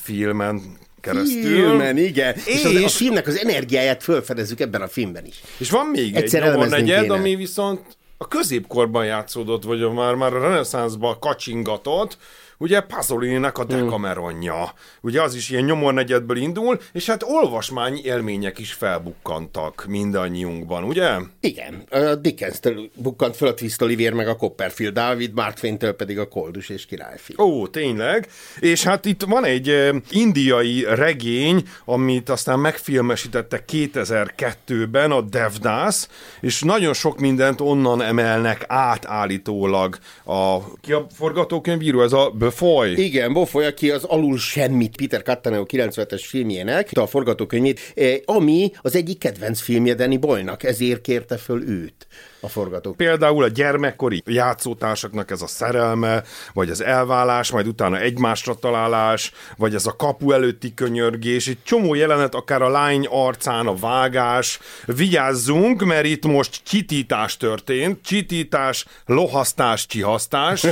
Filmen 0.01 0.61
keresztül. 1.01 1.41
Filmen, 1.41 1.97
igen. 1.97 2.35
És, 2.35 2.45
és 2.45 2.63
az, 2.63 2.83
a 2.83 2.87
filmnek 2.89 3.27
az 3.27 3.37
energiáját 3.37 4.03
fölfedezzük 4.03 4.59
ebben 4.59 4.81
a 4.81 4.87
filmben 4.87 5.25
is. 5.25 5.41
És 5.57 5.69
van 5.69 5.85
még 5.85 6.15
Egyszer 6.15 6.43
egy 6.73 6.83
kéne. 6.83 7.13
ami 7.13 7.35
viszont 7.35 7.81
a 8.21 8.27
középkorban 8.27 9.05
játszódott, 9.05 9.63
vagy 9.63 9.91
már, 9.93 10.15
már 10.15 10.33
a 10.33 10.39
reneszánszban 10.39 11.19
kacsingatott, 11.19 12.17
ugye 12.61 12.79
Pasolininek 12.81 13.57
a 13.57 13.63
Decameronja. 13.63 14.73
Ugye 15.01 15.21
az 15.21 15.35
is 15.35 15.49
ilyen 15.49 15.63
nyomornegyedből 15.63 16.37
indul, 16.37 16.79
és 16.91 17.05
hát 17.05 17.23
olvasmány 17.23 17.99
élmények 18.03 18.59
is 18.59 18.73
felbukkantak 18.73 19.85
mindannyiunkban, 19.87 20.83
ugye? 20.83 21.09
Igen, 21.39 21.83
a 21.89 22.15
Dickens-től 22.15 22.89
bukkant 22.95 23.35
föl 23.35 23.47
a 23.47 23.53
Twist 23.53 23.81
Olivier, 23.81 24.13
meg 24.13 24.27
a 24.27 24.35
Copperfield 24.35 24.93
Dávid, 24.93 25.33
Mark 25.33 25.53
Twain-től 25.53 25.93
pedig 25.93 26.19
a 26.19 26.27
Koldus 26.27 26.69
és 26.69 26.85
királyfi. 26.85 27.33
Ó, 27.37 27.67
tényleg. 27.67 28.27
És 28.59 28.83
hát 28.83 29.05
itt 29.05 29.21
van 29.21 29.45
egy 29.45 29.89
indiai 30.09 30.85
regény, 30.89 31.63
amit 31.85 32.29
aztán 32.29 32.59
megfilmesítettek 32.59 33.63
2002-ben, 33.71 35.11
a 35.11 35.21
Devdas, 35.21 36.07
és 36.41 36.61
nagyon 36.61 36.93
sok 36.93 37.19
mindent 37.19 37.61
onnan 37.61 38.01
emelnek 38.01 38.63
át 38.67 39.05
állítólag. 39.05 39.97
A, 40.23 40.73
ki 40.81 40.91
a 40.91 41.07
forgatókönyvíró? 41.13 42.01
Ez 42.01 42.13
a 42.13 42.31
Böfoly? 42.51 42.91
Igen, 42.91 43.33
Bofoly, 43.33 43.65
aki 43.65 43.91
az 43.91 44.03
Alul 44.03 44.37
Semmit 44.37 44.95
Peter 44.95 45.21
Cattaneo 45.21 45.65
97-es 45.67 46.23
filmjének, 46.27 46.89
a 46.93 47.07
forgatókönyvét, 47.07 47.79
eh, 47.95 48.15
ami 48.25 48.71
az 48.81 48.95
egyik 48.95 49.19
kedvenc 49.19 49.61
filmje 49.61 49.93
Danny 49.93 50.19
Boynak, 50.19 50.63
ezért 50.63 51.01
kérte 51.01 51.37
föl 51.37 51.63
őt 51.67 52.07
a 52.41 52.47
forgatókönyv. 52.47 53.09
Például 53.09 53.43
a 53.43 53.47
gyermekkori 53.47 54.23
játszótársaknak 54.25 55.31
ez 55.31 55.41
a 55.41 55.47
szerelme, 55.47 56.23
vagy 56.53 56.69
az 56.69 56.83
elválás, 56.83 57.51
majd 57.51 57.67
utána 57.67 57.99
egymásra 57.99 58.55
találás, 58.55 59.31
vagy 59.57 59.75
ez 59.75 59.85
a 59.85 59.95
kapu 59.95 60.31
előtti 60.31 60.73
könyörgés, 60.73 61.47
egy 61.47 61.57
csomó 61.63 61.93
jelenet, 61.93 62.35
akár 62.35 62.61
a 62.61 62.69
lány 62.69 63.07
arcán 63.09 63.67
a 63.67 63.75
vágás. 63.75 64.59
Vigyázzunk, 64.85 65.85
mert 65.85 66.05
itt 66.05 66.25
most 66.25 66.61
csitítás 66.63 67.37
történt, 67.37 67.99
csitítás, 68.05 68.85
lohasztás, 69.05 69.85
csihasztás. 69.85 70.65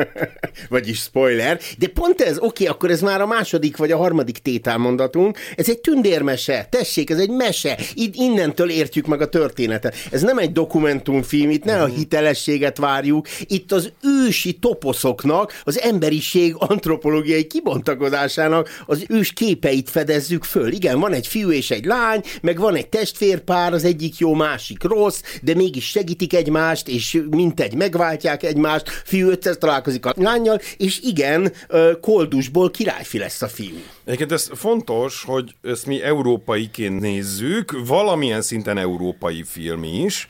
Vagyis 0.68 0.98
spoiler, 0.98 1.58
de 1.78 1.88
pont 1.88 2.20
ez, 2.20 2.38
oké, 2.38 2.66
akkor 2.66 2.90
ez 2.90 3.00
már 3.00 3.20
a 3.20 3.26
második 3.26 3.76
vagy 3.76 3.92
a 3.92 3.96
harmadik 3.96 4.38
tételmondatunk, 4.38 5.38
ez 5.56 5.68
egy 5.68 5.80
tündérmese, 5.80 6.66
tessék, 6.70 7.10
ez 7.10 7.18
egy 7.18 7.30
mese, 7.30 7.78
Itt 7.94 8.14
innentől 8.14 8.70
értjük 8.70 9.06
meg 9.06 9.20
a 9.20 9.28
történetet. 9.28 9.94
Ez 10.10 10.22
nem 10.22 10.38
egy 10.38 10.52
dokumentumfilm, 11.02 11.50
itt 11.50 11.64
ne 11.64 11.82
a 11.82 11.86
hitelességet 11.86 12.78
várjuk, 12.78 13.26
itt 13.40 13.72
az 13.72 13.92
ősi 14.02 14.52
toposzoknak, 14.52 15.60
az 15.64 15.80
emberiség 15.80 16.54
antropológiai 16.58 17.46
kibontakozásának 17.46 18.82
az 18.86 19.04
ős 19.08 19.32
képeit 19.32 19.90
fedezzük 19.90 20.44
föl. 20.44 20.72
Igen, 20.72 21.00
van 21.00 21.12
egy 21.12 21.26
fiú 21.26 21.50
és 21.50 21.70
egy 21.70 21.84
lány, 21.84 22.22
meg 22.42 22.58
van 22.58 22.74
egy 22.74 22.88
testvérpár, 22.88 23.72
az 23.72 23.84
egyik 23.84 24.18
jó, 24.18 24.34
másik 24.34 24.82
rossz, 24.82 25.22
de 25.42 25.54
mégis 25.54 25.84
segítik 25.84 26.34
egymást, 26.34 26.88
és 26.88 27.22
mintegy 27.30 27.74
megváltják 27.74 28.42
egymást, 28.42 28.88
fiú 29.04 29.28
ötször 29.28 29.58
találkozik 29.58 30.06
a 30.06 30.14
lányjal, 30.16 30.60
és 30.76 31.00
igen, 31.02 31.52
koldusból 32.00 32.70
királyfi 32.70 33.18
lesz 33.18 33.42
a 33.42 33.48
fiú. 33.48 33.76
Egyébként 34.04 34.32
ez 34.32 34.48
fontos, 34.54 35.22
hogy 35.26 35.54
ezt 35.62 35.86
mi 35.86 36.02
európaiként 36.02 37.00
nézzük, 37.00 37.86
valamilyen 37.86 38.42
szinten 38.42 38.78
európai 38.78 39.44
film 39.46 39.84
is, 39.84 40.28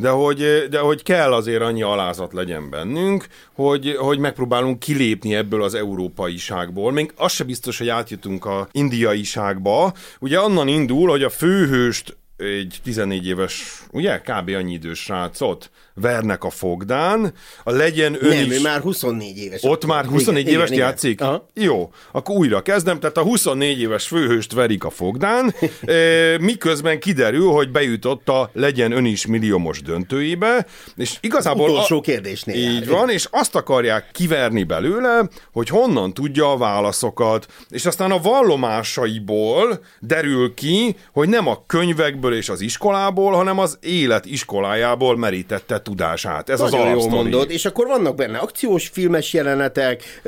de 0.00 0.08
hogy, 0.08 0.66
de 0.70 0.78
hogy 0.78 1.02
kell 1.02 1.32
azért 1.32 1.62
annyi 1.62 1.82
alázat 1.82 2.32
legyen 2.32 2.70
bennünk, 2.70 3.26
hogy, 3.54 3.96
hogy 3.98 4.18
megpróbálunk 4.18 4.78
kilépni 4.78 5.34
ebből 5.34 5.62
az 5.62 5.74
európaiságból. 5.74 6.92
Még 6.92 7.12
az 7.16 7.32
se 7.32 7.44
biztos, 7.44 7.78
hogy 7.78 7.88
átjutunk 7.88 8.44
a 8.44 8.68
indiaiságba. 8.72 9.92
Ugye 10.18 10.40
onnan 10.40 10.68
indul, 10.68 11.08
hogy 11.08 11.22
a 11.22 11.30
főhőst 11.30 12.16
egy 12.36 12.78
14 12.82 13.26
éves, 13.26 13.82
ugye, 13.90 14.18
kb. 14.18 14.48
annyi 14.48 14.72
idős 14.72 14.98
srácot 14.98 15.70
vernek 16.00 16.44
a 16.44 16.50
fogdán, 16.50 17.32
a 17.64 17.70
legyen 17.70 18.16
ön 18.20 18.36
Nem, 18.36 18.50
is... 18.50 18.58
ő 18.58 18.60
már 18.60 18.80
24 18.80 19.38
éves. 19.38 19.62
Ott 19.62 19.86
már 19.86 20.04
24 20.04 20.42
Igen, 20.42 20.54
éves 20.54 20.66
igen, 20.66 20.78
igen. 20.78 20.88
játszik? 20.88 21.20
Aha. 21.20 21.48
Jó, 21.54 21.90
akkor 22.12 22.36
újra 22.36 22.62
kezdem. 22.62 23.00
Tehát 23.00 23.16
a 23.16 23.22
24 23.22 23.80
éves 23.80 24.06
főhőst 24.06 24.52
verik 24.52 24.84
a 24.84 24.90
fogdán, 24.90 25.54
miközben 26.40 27.00
kiderül, 27.00 27.50
hogy 27.50 27.70
bejutott 27.70 28.28
a 28.28 28.50
legyen 28.52 28.92
ön 28.92 29.04
is 29.04 29.26
milliómos 29.26 29.82
döntőibe, 29.82 30.66
és 30.96 31.16
igazából... 31.20 31.70
Utolsó 31.70 32.00
kérdésnél 32.00 32.56
Így 32.56 32.84
jár, 32.84 32.88
van, 32.88 33.10
és 33.10 33.28
azt 33.30 33.54
akarják 33.54 34.10
kiverni 34.12 34.62
belőle, 34.62 35.28
hogy 35.52 35.68
honnan 35.68 36.14
tudja 36.14 36.50
a 36.50 36.56
válaszokat, 36.56 37.46
és 37.68 37.86
aztán 37.86 38.10
a 38.10 38.20
vallomásaiból 38.20 39.80
derül 40.00 40.54
ki, 40.54 40.96
hogy 41.12 41.28
nem 41.28 41.46
a 41.46 41.62
könyvekből 41.66 42.34
és 42.34 42.48
az 42.48 42.60
iskolából, 42.60 43.32
hanem 43.32 43.58
az 43.58 43.78
élet 43.80 44.26
iskolájából 44.26 45.16
merítette 45.16 45.78
tudását. 45.88 46.48
Ez 46.48 46.58
Nagyon 46.58 46.80
az 46.80 46.84
jól 46.84 46.90
alapsztori. 46.90 47.14
mondod, 47.14 47.50
és 47.50 47.64
akkor 47.64 47.86
vannak 47.86 48.14
benne 48.14 48.38
akciós 48.38 48.88
filmes 48.92 49.32
jelenetek, 49.32 50.20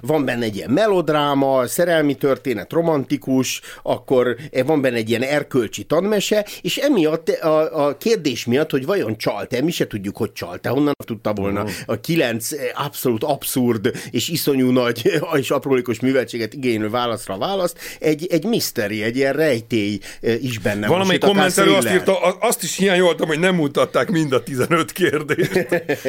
van 0.00 0.24
benne 0.24 0.44
egy 0.44 0.56
ilyen 0.56 0.70
melodráma, 0.70 1.66
szerelmi 1.66 2.14
történet, 2.14 2.72
romantikus, 2.72 3.60
akkor 3.82 4.36
eh, 4.50 4.64
van 4.66 4.80
benne 4.80 4.96
egy 4.96 5.08
ilyen 5.08 5.22
erkölcsi 5.22 5.84
tanmese, 5.84 6.46
és 6.60 6.76
emiatt 6.76 7.28
a, 7.28 7.86
a 7.86 7.96
kérdés 7.96 8.46
miatt, 8.46 8.70
hogy 8.70 8.86
vajon 8.86 9.16
csalt-e, 9.16 9.62
mi 9.62 9.70
se 9.70 9.86
tudjuk, 9.86 10.16
hogy 10.16 10.32
csalt-e, 10.32 10.68
honnan 10.68 10.94
tudta 11.04 11.32
volna 11.32 11.64
a 11.86 12.00
kilenc 12.00 12.52
eh, 12.52 12.58
abszolút 12.84 13.24
abszurd 13.24 13.90
és 14.10 14.28
iszonyú 14.28 14.70
nagy 14.70 15.20
és 15.40 15.50
aprólékos 15.50 16.00
műveltséget 16.00 16.54
igénylő 16.54 16.90
válaszra 16.90 17.38
választ, 17.38 17.78
egy, 17.98 18.26
egy 18.30 18.44
miszteri, 18.44 19.02
egy 19.02 19.16
ilyen 19.16 19.32
rejtély 19.32 19.98
eh, 20.20 20.44
is 20.44 20.58
benne 20.58 20.86
Valamelyik 20.86 21.22
kommentelő 21.22 21.72
azt 21.74 21.90
írta, 21.90 22.18
azt 22.40 22.62
is 22.62 22.76
hiányoltam, 22.76 23.28
hogy 23.28 23.38
nem 23.38 23.54
mutatták 23.54 24.10
mind 24.10 24.32
a 24.32 24.42
15 24.42 24.92
kérdést. 25.10 25.68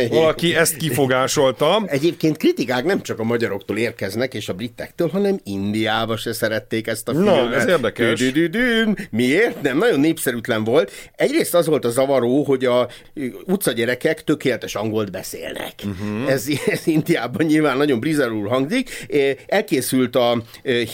Valaki 0.10 0.56
ezt 0.56 0.76
kifogásolta. 0.78 1.84
Egyébként 1.86 2.38
kritikák 2.38 2.84
nem 2.84 3.02
csak 3.02 3.20
a 3.20 3.24
magyaroktól 3.24 3.78
érkeznek, 3.78 4.34
és 4.34 4.50
a 4.50 4.54
britektől, 4.54 5.10
hanem 5.10 5.40
Indiába 5.44 6.18
se 6.18 6.34
szerették 6.34 6.88
ezt 6.88 7.08
a 7.08 7.12
Na, 7.12 7.34
filmet. 7.34 7.54
ez 7.54 7.68
érdekes. 7.68 8.24
Miért? 9.12 9.62
Nem, 9.62 9.78
nagyon 9.78 10.00
népszerűtlen 10.00 10.64
volt. 10.64 10.92
Egyrészt 11.16 11.56
az 11.56 11.66
volt 11.68 11.86
a 11.86 11.90
zavaró, 11.90 12.44
hogy 12.44 12.66
a 12.66 12.88
utcagyerekek 13.46 14.24
tökéletes 14.24 14.76
angolt 14.76 15.12
beszélnek. 15.12 15.74
Mhm. 15.84 15.92
Uh-huh. 15.92 16.32
Ez, 16.32 16.46
ez 16.68 16.88
Indiában 16.88 17.46
nyilván 17.46 17.78
nagyon 17.78 18.00
brizerul 18.00 18.48
hangzik. 18.48 19.08
Elkészült 19.48 20.16
a 20.16 20.44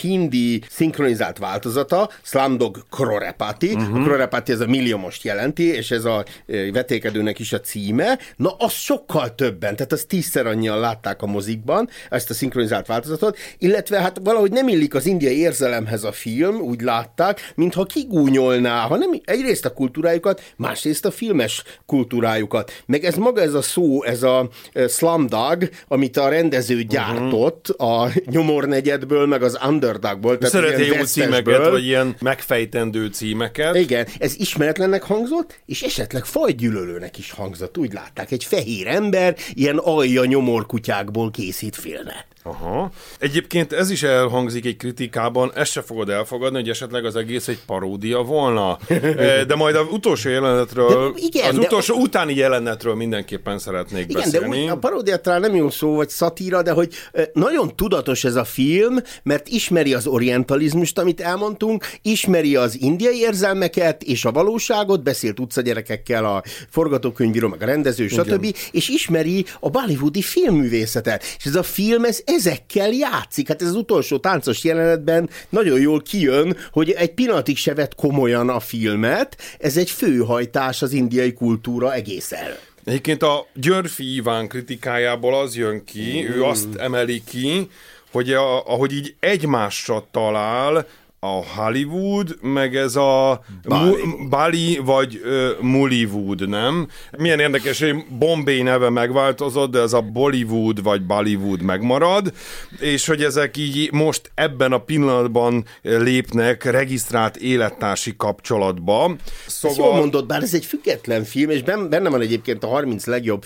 hindi 0.02 0.62
szinkronizált 0.70 1.38
változata, 1.38 2.10
Slumdog 2.24 2.86
Crorepati. 2.90 3.76
Mhm. 3.76 3.82
Uh-huh. 3.82 4.00
A 4.00 4.04
Crorepati 4.04 4.52
ez 4.52 4.60
a 4.60 4.66
milliómost 4.68 5.24
jelenti, 5.24 5.64
és 5.64 5.92
ez 5.92 6.06
a 6.06 6.26
vetékedőnek 6.72 7.40
is 7.40 7.54
a 7.54 7.60
címe. 7.60 7.95
Na, 8.36 8.56
az 8.58 8.72
sokkal 8.72 9.36
többen, 9.36 9.75
tehát 9.75 9.92
az 9.92 10.06
tízszer 10.08 10.46
annyian 10.46 10.80
látták 10.80 11.22
a 11.22 11.25
mozikban, 11.25 11.90
ezt 12.10 12.30
a 12.30 12.34
szinkronizált 12.34 12.88
változatot, 12.88 13.38
illetve 13.58 14.00
hát 14.02 14.20
valahogy 14.24 14.52
nem 14.52 14.68
illik 14.68 14.96
az 14.96 15.06
indiai 15.06 15.40
érzelemhez 15.40 16.04
a 16.04 16.12
film, 16.12 16.56
úgy 16.56 16.82
látták, 16.82 17.52
mintha 17.56 17.84
kigúnyolná, 17.84 18.88
hanem 18.88 19.10
egyrészt 19.25 19.66
a 19.66 19.74
kultúrájukat, 19.74 20.42
másrészt 20.58 21.06
a 21.06 21.12
filmes 21.12 21.64
kultúrájukat. 21.86 22.84
Meg 22.86 23.04
ez 23.04 23.16
maga 23.16 23.42
ez 23.42 23.54
a 23.54 23.62
szó, 23.62 24.04
ez 24.04 24.24
a 24.24 24.50
slumdog, 24.90 25.70
amit 25.88 26.18
a 26.18 26.30
rendező 26.30 26.84
gyártott 26.84 27.68
a 27.68 28.10
nyomornegyedből, 28.25 29.25
meg 29.25 29.44
az 29.44 29.58
underdogból. 29.68 30.38
tehát 30.38 30.54
Szereti 30.54 30.84
ilyen 30.84 30.98
jó 30.98 31.04
címeket, 31.04 31.70
vagy 31.70 31.86
ilyen 31.86 32.16
megfejtendő 32.20 33.08
címeket. 33.08 33.75
Igen, 33.75 34.08
ez 34.18 34.36
ismeretlennek 34.38 35.04
hangzott, 35.04 35.60
és 35.66 35.82
esetleg 35.82 36.25
fajgyűlölőnek 36.25 37.18
is 37.18 37.32
hangzott, 37.32 37.75
úgy 37.77 37.94
látták. 37.94 38.32
Egy 38.32 38.44
fehér 38.44 38.88
ember 38.88 39.36
ilyen 39.53 39.77
alja 39.77 40.25
nyomorkutyákból 40.25 41.32
készít 41.32 41.75
filmet. 41.75 42.25
Aha. 42.48 42.91
Egyébként 43.20 43.74
ez 43.74 43.89
is 43.89 44.03
elhangzik 44.03 44.65
egy 44.65 44.77
kritikában, 44.77 45.51
ezt 45.55 45.72
se 45.72 45.82
fogod 45.82 46.10
elfogadni, 46.10 46.58
hogy 46.60 46.70
esetleg 46.70 47.05
az 47.05 47.15
egész 47.15 47.48
egy 47.48 47.60
paródia 47.65 48.22
volna. 48.22 48.77
Eh, 49.17 49.44
De 49.44 49.55
majd 49.55 49.75
az 49.75 49.86
utolsó 49.91 50.29
jelenetről, 50.29 51.12
De 51.13 51.20
igen, 51.22 51.50
az 51.50 51.55
de- 51.55 51.62
utolsó 51.65 51.96
utáni 51.96 52.36
jelenetről 52.36 52.96
mindenképpen 52.96 53.60
szeretnék 53.60 54.10
Igen, 54.10 54.22
beszélni. 54.22 54.55
de 54.58 54.63
úgy, 54.63 54.70
a 54.70 54.77
paródia 54.77 55.17
talán 55.17 55.41
nem 55.41 55.55
jó 55.55 55.70
szó, 55.70 55.96
vagy 55.96 56.10
szatíra, 56.10 56.62
de 56.62 56.72
hogy 56.72 56.94
ö, 57.12 57.22
nagyon 57.34 57.75
tudatos 57.75 58.24
ez 58.24 58.36
a 58.36 58.44
film, 58.44 58.98
mert 59.24 59.48
ismeri 59.48 59.94
az 59.94 60.08
orientalizmust, 60.08 61.00
amit 61.00 61.22
elmondtunk, 61.22 61.86
ismeri 62.01 62.55
az 62.55 62.82
indiai 62.82 63.17
érzelmeket 63.20 64.03
és 64.03 64.25
a 64.25 64.32
valóságot, 64.32 65.03
beszélt 65.03 65.39
utcagyerekekkel 65.39 66.25
a 66.25 66.44
forgatókönyvíró, 66.70 67.48
meg 67.48 67.62
a 67.66 67.72
rendező, 67.72 68.08
stb. 68.08 68.56
és 68.72 68.90
ismeri 68.90 69.46
a 69.60 69.70
bollywoodi 69.70 70.22
filmművészetet. 70.22 71.24
És 71.38 71.46
ez 71.46 71.56
a 71.56 71.64
film, 71.64 72.04
ez 72.04 72.22
ezekkel 72.26 72.92
játszik. 72.92 73.48
Hát 73.48 73.62
ez 73.62 73.68
az 73.68 73.76
utolsó 73.76 74.18
táncos 74.18 74.64
jelenetben 74.64 75.30
nagyon 75.50 75.80
jól 75.80 76.02
kijön, 76.02 76.58
hogy 76.72 76.92
egy 76.92 77.14
pillanatig 77.14 77.58
se 77.58 77.74
vett 77.74 77.96
komolyan 77.96 78.50
a 78.50 78.60
filmet, 78.60 79.38
ez 79.60 79.78
egy 79.78 79.90
főhajtás 79.90 80.82
az 80.82 80.94
indiai 80.94 81.34
kultúra 81.34 81.94
egész 81.94 82.32
el. 82.32 82.58
Egyébként 82.86 83.24
a 83.24 83.48
Györfi 83.54 84.16
Iván 84.16 84.48
kritikájából 84.48 85.36
az 85.36 85.56
jön 85.56 85.84
ki, 85.84 86.22
mm. 86.22 86.34
ő 86.34 86.44
azt 86.44 86.76
emeli 86.78 87.24
ki, 87.24 87.70
hogy 88.12 88.34
a, 88.34 88.68
ahogy 88.68 88.94
így 88.94 89.16
egymásra 89.20 90.08
talál, 90.12 90.88
a 91.25 91.44
Hollywood, 91.55 92.36
meg 92.41 92.75
ez 92.75 92.96
a 92.96 93.41
Bali, 93.67 93.89
Mu- 94.05 94.29
Bali 94.29 94.79
vagy 94.84 95.22
uh, 95.24 95.62
Mullywood, 95.62 96.50
nem? 96.50 96.88
Milyen 97.17 97.39
érdekes, 97.39 97.79
hogy 97.79 97.96
Bombay 98.10 98.62
neve 98.62 98.89
megváltozott, 98.89 99.72
de 99.72 99.79
ez 99.79 99.94
a 99.94 100.01
Bollywood 100.01 100.84
vagy 100.84 101.05
Bollywood 101.05 101.62
megmarad, 101.62 102.34
és 102.79 103.05
hogy 103.05 103.24
ezek 103.24 103.58
így 103.58 103.91
most 103.91 104.32
ebben 104.36 104.72
a 104.72 104.77
pillanatban 104.77 105.65
lépnek 105.82 106.63
regisztrált 106.63 107.38
élettársi 107.38 108.15
kapcsolatba. 108.17 109.15
Szóval... 109.46 109.77
Ezt 109.77 109.77
jól 109.77 109.96
mondod, 109.96 110.25
bár 110.25 110.41
ez 110.44 110.53
egy 110.53 110.65
független 110.65 111.24
film, 111.24 111.50
és 111.50 111.63
benne 111.63 112.10
van 112.10 112.22
egyébként 112.22 112.63
a 112.63 112.67
30 112.67 113.05
legjobb 113.05 113.44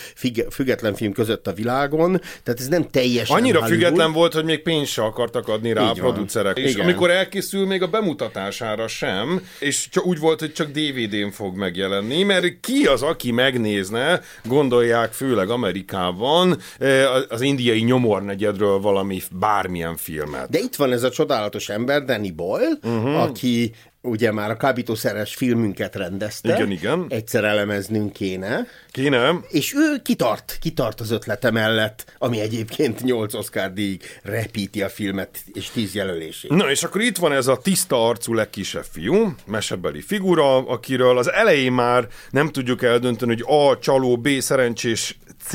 független 0.50 0.93
film 0.93 1.12
között 1.12 1.48
a 1.48 1.53
világon, 1.53 2.21
tehát 2.43 2.59
ez 2.59 2.67
nem 2.67 2.89
teljesen 2.89 3.36
Annyira 3.36 3.59
Hollywood. 3.59 3.81
független 3.81 4.12
volt, 4.12 4.33
hogy 4.33 4.43
még 4.43 4.62
pénzt 4.62 4.91
se 4.91 5.01
akartak 5.01 5.48
adni 5.48 5.74
rá 5.74 5.81
Így 5.81 5.89
a 5.89 5.93
producerek. 5.93 6.57
És 6.57 6.71
Igen. 6.71 6.83
amikor 6.83 7.09
elkészül 7.09 7.67
még 7.70 7.82
a 7.82 7.88
bemutatására 7.88 8.88
sem, 8.88 9.42
és 9.60 9.90
csak 9.90 10.06
úgy 10.06 10.20
volt, 10.20 10.40
hogy 10.40 10.54
csak 10.54 10.72
DVD-n 10.72 11.30
fog 11.32 11.56
megjelenni, 11.56 12.24
mert 12.24 12.60
ki 12.60 12.86
az, 12.86 13.02
aki 13.02 13.32
megnézne, 13.32 14.22
gondolják 14.44 15.12
főleg 15.14 15.50
Amerikában, 15.50 16.58
eh, 16.78 17.16
az 17.30 17.42
indiai 17.42 17.82
nyomornegyedről 17.82 18.80
valami 18.80 19.22
bármilyen 19.32 19.96
filmet. 19.96 20.50
De 20.50 20.60
itt 20.60 20.76
van 20.76 20.92
ez 20.92 21.04
a 21.04 21.10
csodálatos 21.10 21.70
ember, 21.70 22.04
Danny 22.04 22.36
Boyle, 22.36 22.78
uh-huh. 22.84 23.22
aki 23.22 23.72
ugye 24.01 24.32
már 24.32 24.50
a 24.50 24.58
kábítószeres 24.58 25.36
filmünket 25.36 25.96
rendezte. 25.96 26.56
Igen, 26.56 26.72
igen. 26.72 27.06
Egyszer 27.10 27.44
elemeznünk 27.44 28.13
kéne. 28.13 28.68
Kéne. 28.91 29.39
És 29.50 29.74
ő 29.75 29.98
kitart, 30.03 30.58
kitart 30.62 31.00
az 31.00 31.12
ötlete 31.12 31.51
mellett, 31.51 32.15
ami 32.18 32.39
egyébként 32.39 33.03
8 33.03 33.34
Oscar 33.34 33.74
díj 33.74 33.98
repíti 34.24 34.82
a 34.82 34.89
filmet 34.89 35.39
és 35.53 35.70
10 35.70 35.96
jelölését. 35.96 36.51
Na, 36.51 36.70
és 36.70 36.84
akkor 36.84 37.01
itt 37.01 37.18
van 37.18 37.32
ez 37.32 37.48
a 37.48 37.58
tiszta 37.58 38.08
arcú 38.08 38.34
legkisebb 38.34 38.86
fiú, 38.91 39.36
mesebeli 39.46 40.01
figura, 40.01 40.56
akiről 40.58 41.18
az 41.18 41.32
elején 41.32 41.72
már 41.72 42.08
nem 42.29 42.50
tudjuk 42.50 42.84
eldönteni, 42.84 43.34
hogy 43.34 43.44
A, 43.56 43.79
csaló, 43.79 44.18
B, 44.18 44.27
szerencsés, 44.39 45.18
C, 45.44 45.53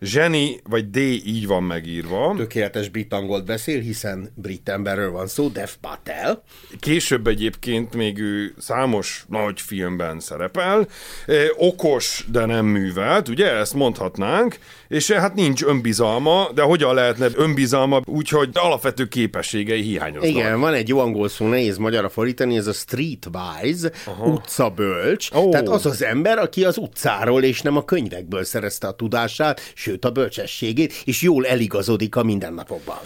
Zseni, 0.00 0.60
vagy 0.68 0.90
D 0.90 0.96
így 0.96 1.46
van 1.46 1.62
megírva. 1.62 2.34
Tökéletes 2.36 2.88
brit 2.88 3.12
angolt 3.12 3.44
beszél, 3.44 3.80
hiszen 3.80 4.32
brit 4.34 4.68
emberről 4.68 5.10
van 5.10 5.26
szó, 5.26 5.48
Dev 5.48 5.70
Patel. 5.80 6.42
Később 6.78 7.26
egyébként 7.26 7.94
még 7.94 8.18
ő 8.18 8.54
számos 8.58 9.24
nagy 9.28 9.60
filmben 9.60 10.20
szerepel. 10.20 10.88
Okos, 11.56 12.24
de 12.32 12.44
nem 12.44 12.66
művelt, 12.66 13.28
ugye 13.28 13.50
ezt 13.50 13.74
mondhatnánk, 13.74 14.58
és 14.88 15.10
hát 15.10 15.34
nincs 15.34 15.62
önbizalma, 15.62 16.48
de 16.54 16.62
hogyan 16.62 16.94
lehetne 16.94 17.28
önbizalma, 17.34 18.00
úgyhogy 18.04 18.50
alapvető 18.52 19.06
képességei 19.06 19.82
hiányoznak. 19.82 20.30
Igen, 20.30 20.60
van 20.60 20.74
egy 20.74 20.88
jó 20.88 20.98
angol 20.98 21.28
szó, 21.28 21.46
nehéz 21.46 21.76
magyarra 21.76 22.08
fordítani, 22.08 22.56
ez 22.56 22.66
a 22.66 22.72
streetwise, 22.72 23.90
Aha. 24.06 24.24
utcabölcs. 24.24 25.30
Oh. 25.32 25.50
Tehát 25.50 25.68
az 25.68 25.86
az 25.86 26.02
ember, 26.02 26.38
aki 26.38 26.64
az 26.64 26.76
utcáról 26.76 27.42
és 27.42 27.62
nem 27.62 27.76
a 27.76 27.84
könyvekből 27.84 28.44
szerezte 28.44 28.86
a 28.86 28.92
tudását, 28.92 29.60
sőt 29.74 29.89
a 30.04 30.10
bölcsességét, 30.10 31.02
és 31.04 31.22
jól 31.22 31.46
eligazodik 31.46 32.16
a 32.16 32.22
mindennapokban. 32.22 32.98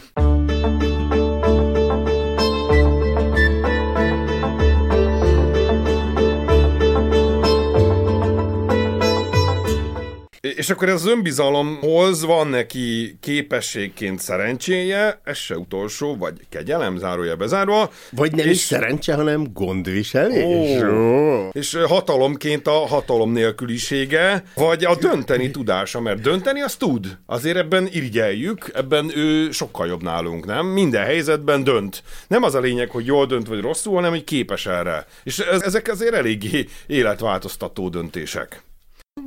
És 10.65 10.71
akkor 10.71 10.89
ez 10.89 10.95
az 10.95 11.07
önbizalomhoz 11.07 12.25
van 12.25 12.49
neki 12.49 13.17
képességként 13.21 14.21
szerencséje, 14.21 15.21
ez 15.25 15.37
se 15.37 15.57
utolsó, 15.57 16.17
vagy 16.17 16.35
kegyelem, 16.49 16.97
zárója 16.97 17.37
bezárva. 17.37 17.91
Vagy 18.11 18.33
nem 18.33 18.47
és... 18.47 18.53
is 18.53 18.59
szerencse, 18.59 19.15
hanem 19.15 19.47
gondviselés. 19.53 20.83
Oh. 20.83 21.49
És 21.53 21.79
hatalomként 21.87 22.67
a 22.67 22.71
hatalom 22.87 23.33
nélkülisége, 23.33 24.45
vagy 24.55 24.85
a 24.85 24.97
dönteni 24.97 25.51
tudása, 25.51 26.01
mert 26.01 26.21
dönteni 26.21 26.61
azt 26.61 26.79
tud. 26.79 27.19
Azért 27.27 27.57
ebben 27.57 27.89
irigyeljük, 27.93 28.71
ebben 28.75 29.11
ő 29.17 29.51
sokkal 29.51 29.87
jobb 29.87 30.03
nálunk, 30.03 30.47
nem? 30.47 30.67
Minden 30.67 31.05
helyzetben 31.05 31.65
dönt. 31.65 32.03
Nem 32.29 32.43
az 32.43 32.55
a 32.55 32.61
lényeg, 32.61 32.91
hogy 32.91 33.07
jól 33.07 33.27
dönt 33.27 33.47
vagy 33.47 33.61
rosszul, 33.61 33.95
hanem 33.95 34.11
hogy 34.11 34.25
képes 34.25 34.67
erre. 34.67 35.07
És 35.25 35.39
ezek 35.39 35.89
azért 35.89 36.15
eléggé 36.15 36.67
életváltoztató 36.87 37.89
döntések. 37.89 38.63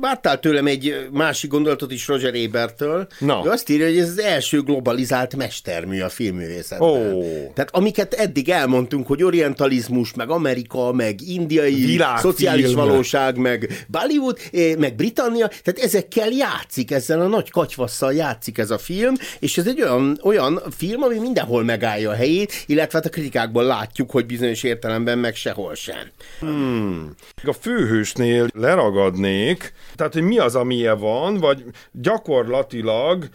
Vártál 0.00 0.40
tőlem 0.40 0.66
egy 0.66 1.08
másik 1.10 1.50
gondolatot 1.50 1.92
is 1.92 2.08
Roger 2.08 2.34
Ebertől. 2.34 3.06
No. 3.18 3.46
Ő 3.46 3.48
azt 3.48 3.68
írja, 3.68 3.86
hogy 3.86 3.98
ez 3.98 4.08
az 4.08 4.18
első 4.20 4.62
globalizált 4.62 5.36
mestermű 5.36 6.00
a 6.00 6.08
filmművészetben. 6.08 6.88
Oh. 6.88 7.52
Tehát 7.54 7.74
amiket 7.74 8.14
eddig 8.14 8.48
elmondtunk, 8.48 9.06
hogy 9.06 9.22
orientalizmus, 9.22 10.14
meg 10.14 10.30
Amerika, 10.30 10.92
meg 10.92 11.20
indiai 11.20 11.74
Világfilm. 11.74 12.32
szociális 12.32 12.74
valóság, 12.74 13.36
meg 13.36 13.86
Bollywood, 13.88 14.38
eh, 14.52 14.76
meg 14.76 14.94
Britannia, 14.94 15.46
tehát 15.46 15.78
ezekkel 15.78 16.30
játszik, 16.30 16.90
ezzel 16.90 17.20
a 17.20 17.26
nagy 17.26 17.50
katyvasszal 17.50 18.12
játszik 18.12 18.58
ez 18.58 18.70
a 18.70 18.78
film, 18.78 19.14
és 19.38 19.58
ez 19.58 19.66
egy 19.66 19.82
olyan, 19.82 20.18
olyan 20.22 20.62
film, 20.76 21.02
ami 21.02 21.18
mindenhol 21.18 21.64
megállja 21.64 22.10
a 22.10 22.14
helyét, 22.14 22.52
illetve 22.66 22.98
hát 22.98 23.06
a 23.06 23.10
kritikákból 23.10 23.64
látjuk, 23.64 24.10
hogy 24.10 24.26
bizonyos 24.26 24.62
értelemben 24.62 25.18
meg 25.18 25.34
sehol 25.34 25.74
sem. 25.74 26.10
Hmm. 26.40 27.14
A 27.44 27.52
főhősnél 27.52 28.48
leragadnék, 28.54 29.76
tehát, 29.94 30.12
hogy 30.12 30.22
mi 30.22 30.38
az, 30.38 30.54
amilyen 30.54 30.98
van, 30.98 31.36
vagy 31.36 31.64
gyakorlatilag 31.92 33.28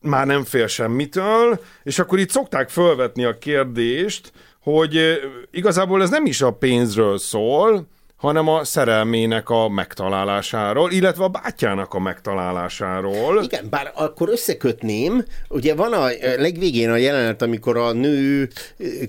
már 0.00 0.26
nem 0.26 0.44
fél 0.44 0.66
semmitől, 0.66 1.60
és 1.82 1.98
akkor 1.98 2.18
itt 2.18 2.30
szokták 2.30 2.68
felvetni 2.68 3.24
a 3.24 3.38
kérdést, 3.38 4.32
hogy 4.62 5.20
igazából 5.50 6.02
ez 6.02 6.10
nem 6.10 6.26
is 6.26 6.42
a 6.42 6.52
pénzről 6.52 7.18
szól, 7.18 7.86
hanem 8.20 8.48
a 8.48 8.64
szerelmének 8.64 9.50
a 9.50 9.68
megtalálásáról, 9.68 10.90
illetve 10.92 11.24
a 11.24 11.28
bátyjának 11.28 11.94
a 11.94 11.98
megtalálásáról. 11.98 13.42
Igen, 13.42 13.66
bár 13.70 13.92
akkor 13.94 14.28
összekötném, 14.28 15.24
ugye 15.48 15.74
van 15.74 15.92
a 15.92 16.06
legvégén 16.36 16.90
a 16.90 16.96
jelenet, 16.96 17.42
amikor 17.42 17.76
a 17.76 17.92
nő 17.92 18.48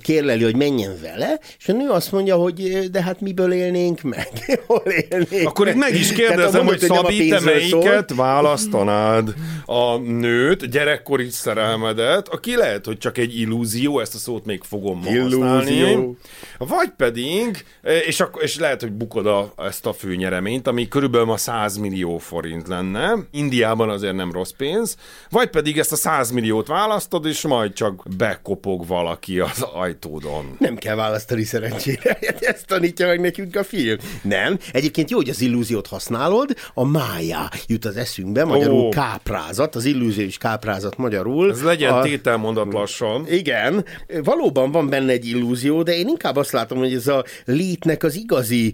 kérleli, 0.02 0.44
hogy 0.44 0.56
menjen 0.56 0.94
vele, 1.02 1.40
és 1.60 1.70
a 1.70 1.74
nő 1.74 1.90
azt 1.90 2.12
mondja, 2.12 2.36
hogy 2.36 2.90
de 2.92 3.02
hát 3.02 3.22
miből 3.22 3.54
élnénk 3.54 4.02
meg? 4.02 4.30
Hol 4.68 4.84
élnénk 5.10 5.48
Akkor 5.48 5.66
meg? 5.66 5.76
itt 5.76 5.82
meg 5.82 5.96
is 5.96 6.14
kérdezem, 6.14 6.66
hogy 6.66 6.80
Szabi, 6.80 7.28
te 7.28 7.40
melyiket 7.40 8.10
szól? 8.10 8.18
választanád? 8.18 9.34
A 9.66 9.98
nőt, 9.98 10.70
gyerekkori 10.70 11.30
szerelmedet, 11.30 12.28
aki 12.28 12.56
lehet, 12.56 12.86
hogy 12.86 12.98
csak 12.98 13.18
egy 13.18 13.40
illúzió, 13.40 14.00
ezt 14.00 14.16
a 14.16 14.18
szót 14.18 14.46
még 14.46 14.62
fogom 14.64 15.00
ma 15.00 15.22
használni. 15.22 16.16
Vagy 16.58 16.92
pedig, 16.98 17.66
és, 18.06 18.20
akkor, 18.20 18.44
és 18.44 18.60
lehet, 18.60 18.82
hogy 18.82 19.00
bukod 19.02 19.26
a, 19.26 19.54
ezt 19.58 19.86
a 19.86 19.94
főnyereményt, 19.94 20.68
ami 20.68 20.88
körülbelül 20.88 21.26
ma 21.26 21.38
100 21.38 21.78
millió 21.78 22.18
forint 22.18 22.68
lenne. 22.68 23.14
Indiában 23.32 23.90
azért 23.90 24.16
nem 24.16 24.32
rossz 24.32 24.52
pénz. 24.58 24.96
Vagy 25.30 25.50
pedig 25.50 25.78
ezt 25.78 25.92
a 25.92 25.96
100 25.96 26.32
milliót 26.32 26.68
választod, 26.68 27.26
és 27.26 27.42
majd 27.42 27.74
csak 27.74 28.04
bekopog 28.18 28.88
valaki 28.88 29.40
az 29.40 29.62
ajtódon. 29.62 30.56
Nem 30.60 30.76
kell 30.76 30.96
választani 30.96 31.44
szerencsére. 31.44 32.18
Ezt 32.40 32.68
tanítja 32.68 33.08
meg 33.08 33.20
nekünk 33.20 33.56
a 33.56 33.64
film. 33.64 33.98
Nem. 34.22 34.58
Egyébként 34.72 35.10
jó, 35.10 35.18
hogy 35.18 35.30
az 35.30 35.42
illúziót 35.42 35.88
használod. 35.88 36.56
A 36.74 36.86
mája 36.86 37.50
jut 37.68 37.86
az 37.86 37.98
eszünkbe, 37.98 38.46
magyarul 38.46 38.80
oh. 38.80 38.90
káprázat, 38.90 39.76
az 39.76 39.86
illúziós 39.86 40.38
káprázat 40.38 40.98
magyarul. 40.98 41.52
Ez 41.52 41.64
legyen 41.64 41.94
a... 41.94 42.02
tételmondat 42.02 42.74
lassan. 42.74 43.28
Igen. 43.30 43.86
Valóban 44.24 44.72
van 44.72 44.90
benne 44.90 45.12
egy 45.12 45.26
illúzió, 45.26 45.84
de 45.84 45.96
én 45.98 46.08
inkább 46.08 46.36
azt 46.36 46.52
látom, 46.52 46.78
hogy 46.78 46.94
ez 46.94 47.08
a 47.08 47.24
létnek 47.46 48.04
az 48.04 48.16
igazi 48.16 48.74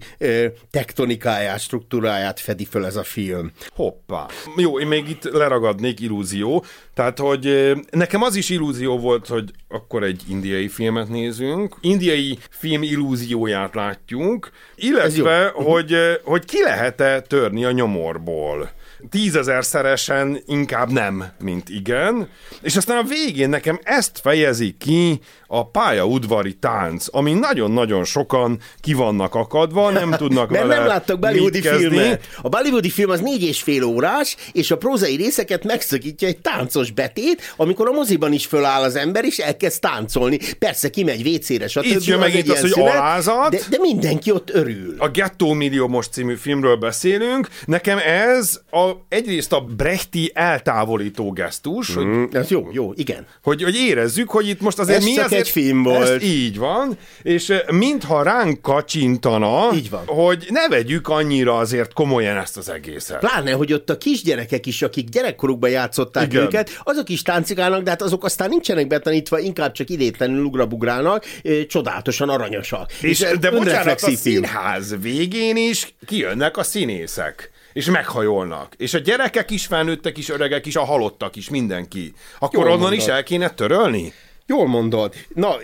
tektonikáját, 0.72 1.60
struktúráját 1.60 2.40
fedi 2.40 2.66
föl 2.66 2.86
ez 2.86 2.96
a 2.96 3.04
film. 3.04 3.52
Hoppá. 3.76 4.26
Jó, 4.58 4.80
én 4.80 4.88
még 4.88 5.10
itt 5.10 5.24
leragadnék 5.24 6.00
illúzió. 6.00 6.66
Tehát, 6.94 7.20
hogy 7.20 7.74
nekem 7.92 8.22
az 8.24 8.36
is 8.36 8.50
illúzió 8.50 9.00
volt, 9.00 9.28
hogy 9.28 9.52
akkor 9.68 10.04
egy 10.04 10.22
indiai 10.30 10.68
filmet 10.68 11.10
nézünk, 11.10 11.76
indiai 11.82 12.38
film 12.50 12.84
illúzióját 12.84 13.76
látjuk, 13.76 14.50
illetve, 14.76 15.52
hogy, 15.54 15.96
hogy 16.24 16.46
ki 16.46 16.62
lehet-e 16.64 17.22
törni 17.22 17.66
a 17.66 17.72
nyomorból. 17.72 18.72
Tízezerszeresen 19.10 20.42
inkább 20.46 20.92
nem, 20.92 21.26
mint 21.40 21.70
igen. 21.70 22.30
És 22.62 22.76
aztán 22.76 22.98
a 22.98 23.04
végén 23.04 23.50
nekem 23.50 23.80
ezt 23.84 24.20
fejezi 24.24 24.76
ki 24.80 25.20
a 25.48 25.70
pályaudvari 25.70 26.54
tánc, 26.54 27.06
ami 27.12 27.34
nagyon-nagyon 27.34 28.04
sokan 28.04 28.60
ki 28.80 28.94
vannak 28.94 29.36
akadva, 29.36 29.90
nem 29.90 30.12
tudnak 30.12 30.50
Mert 30.52 30.64
vele 30.64 30.78
nem 30.78 30.88
láttak 30.88 31.20
bollywoodi 31.20 31.62
filmet. 31.62 32.28
A 32.42 32.50
bollywoodi 32.50 32.90
film 32.90 33.10
az 33.10 33.20
négy 33.20 33.44
és 33.44 33.62
fél 33.62 33.84
órás, 33.84 34.36
és 34.52 34.72
a 34.72 34.78
prózai 34.78 35.16
részeket 35.16 35.64
megszakítja 35.64 36.28
egy 36.28 36.38
táncos 36.38 36.92
betét, 36.92 37.54
amikor 37.58 37.88
a 37.88 37.92
moziban 37.92 38.34
is 38.34 38.46
föláll 38.46 38.82
az 38.82 38.96
ember, 38.96 39.26
és 39.26 39.38
elkezd 39.38 39.82
táncolni. 39.82 40.40
Persze 40.60 40.90
kimegy 40.90 41.24
vécére, 41.24 41.68
stb. 41.68 41.86
Itt 41.86 42.04
jön 42.04 42.20
megint 42.20 42.50
az, 42.50 42.62
hogy 42.62 42.80
alázat. 42.80 43.50
De, 43.50 43.60
de 43.70 43.78
mindenki 43.80 44.32
ott 44.32 44.54
örül. 44.54 44.96
A 44.98 45.10
Gettó 45.10 45.54
Milliómos 45.54 46.08
című 46.08 46.36
filmről 46.36 46.76
beszélünk. 46.76 47.48
Nekem 47.66 47.98
ez 47.98 48.60
a, 48.70 48.87
egyrészt 49.10 49.54
a 49.54 49.60
Brechti 49.62 50.32
eltávolító 50.34 51.32
gesztus, 51.32 51.94
hogy 51.96 52.06
Mm, 52.06 52.24
ez 52.32 52.50
jó, 52.50 52.68
jó, 52.72 52.92
igen. 52.96 53.26
hogy, 53.44 53.64
hogy 53.64 53.76
érezzük, 53.76 54.30
hogy 54.30 54.48
itt 54.48 54.62
most 54.62 54.80
azért 54.80 54.98
Ez 54.98 55.04
mi 55.04 55.14
csak 55.14 55.26
azért, 55.26 55.42
egy 55.42 55.50
film 55.50 55.84
volt. 55.84 56.10
Ez 56.10 56.24
így 56.24 56.58
van, 56.58 56.98
és 57.22 57.54
mintha 57.72 58.24
ránk 58.24 58.62
kacsintana, 58.62 59.70
Így 59.74 59.90
van. 59.90 60.06
hogy 60.06 60.46
ne 60.50 60.68
vegyük 60.68 61.08
annyira 61.08 61.58
azért 61.58 61.94
komolyan 61.94 62.38
ezt 62.38 62.58
az 62.58 62.70
egészet. 62.70 63.20
Pláne, 63.20 63.52
hogy 63.52 63.74
ott 63.74 63.90
a 63.90 63.98
kisgyerekek 63.98 64.66
is, 64.66 64.82
akik 64.82 65.10
gyerekkorukban 65.10 65.70
játszották 65.70 66.26
Igen. 66.34 66.44
őket, 66.44 66.82
azok 66.84 67.10
is 67.10 67.22
táncigálnak, 67.22 67.84
de 67.84 67.90
hát 67.90 68.02
azok 68.02 68.24
aztán 68.24 68.50
nincsenek 68.50 68.88
betanítva, 68.88 69.40
inkább 69.40 69.72
csak 69.72 69.90
idétlenül 69.90 70.44
ugrabugrálnak, 70.44 71.26
csodálatosan 71.68 72.30
aranyosak. 72.30 72.92
És, 73.02 73.22
ez 73.22 73.38
de 73.38 73.52
bocsánat, 73.52 74.02
a 74.02 74.10
színház 74.16 74.96
végén 75.02 75.56
is 75.58 75.94
kijönnek 76.06 76.58
a 76.58 76.64
színészek 76.64 77.52
és 77.78 77.90
meghajolnak. 77.90 78.74
És 78.78 78.94
a 78.94 78.98
gyerekek 78.98 79.52
is, 79.52 79.66
felnőttek 79.66 80.18
is, 80.18 80.30
öregek 80.30 80.66
is, 80.66 80.76
a 80.76 80.84
halottak 80.84 81.36
is, 81.36 81.50
mindenki. 81.50 82.14
Akkor 82.40 82.66
Jól 82.66 82.74
onnan 82.74 82.94
is 82.94 82.98
mondod. 83.00 83.16
el 83.16 83.24
kéne 83.24 83.50
törölni? 83.50 84.14
Jól 84.50 84.68
mondod. 84.68 85.14
Na, 85.36 85.56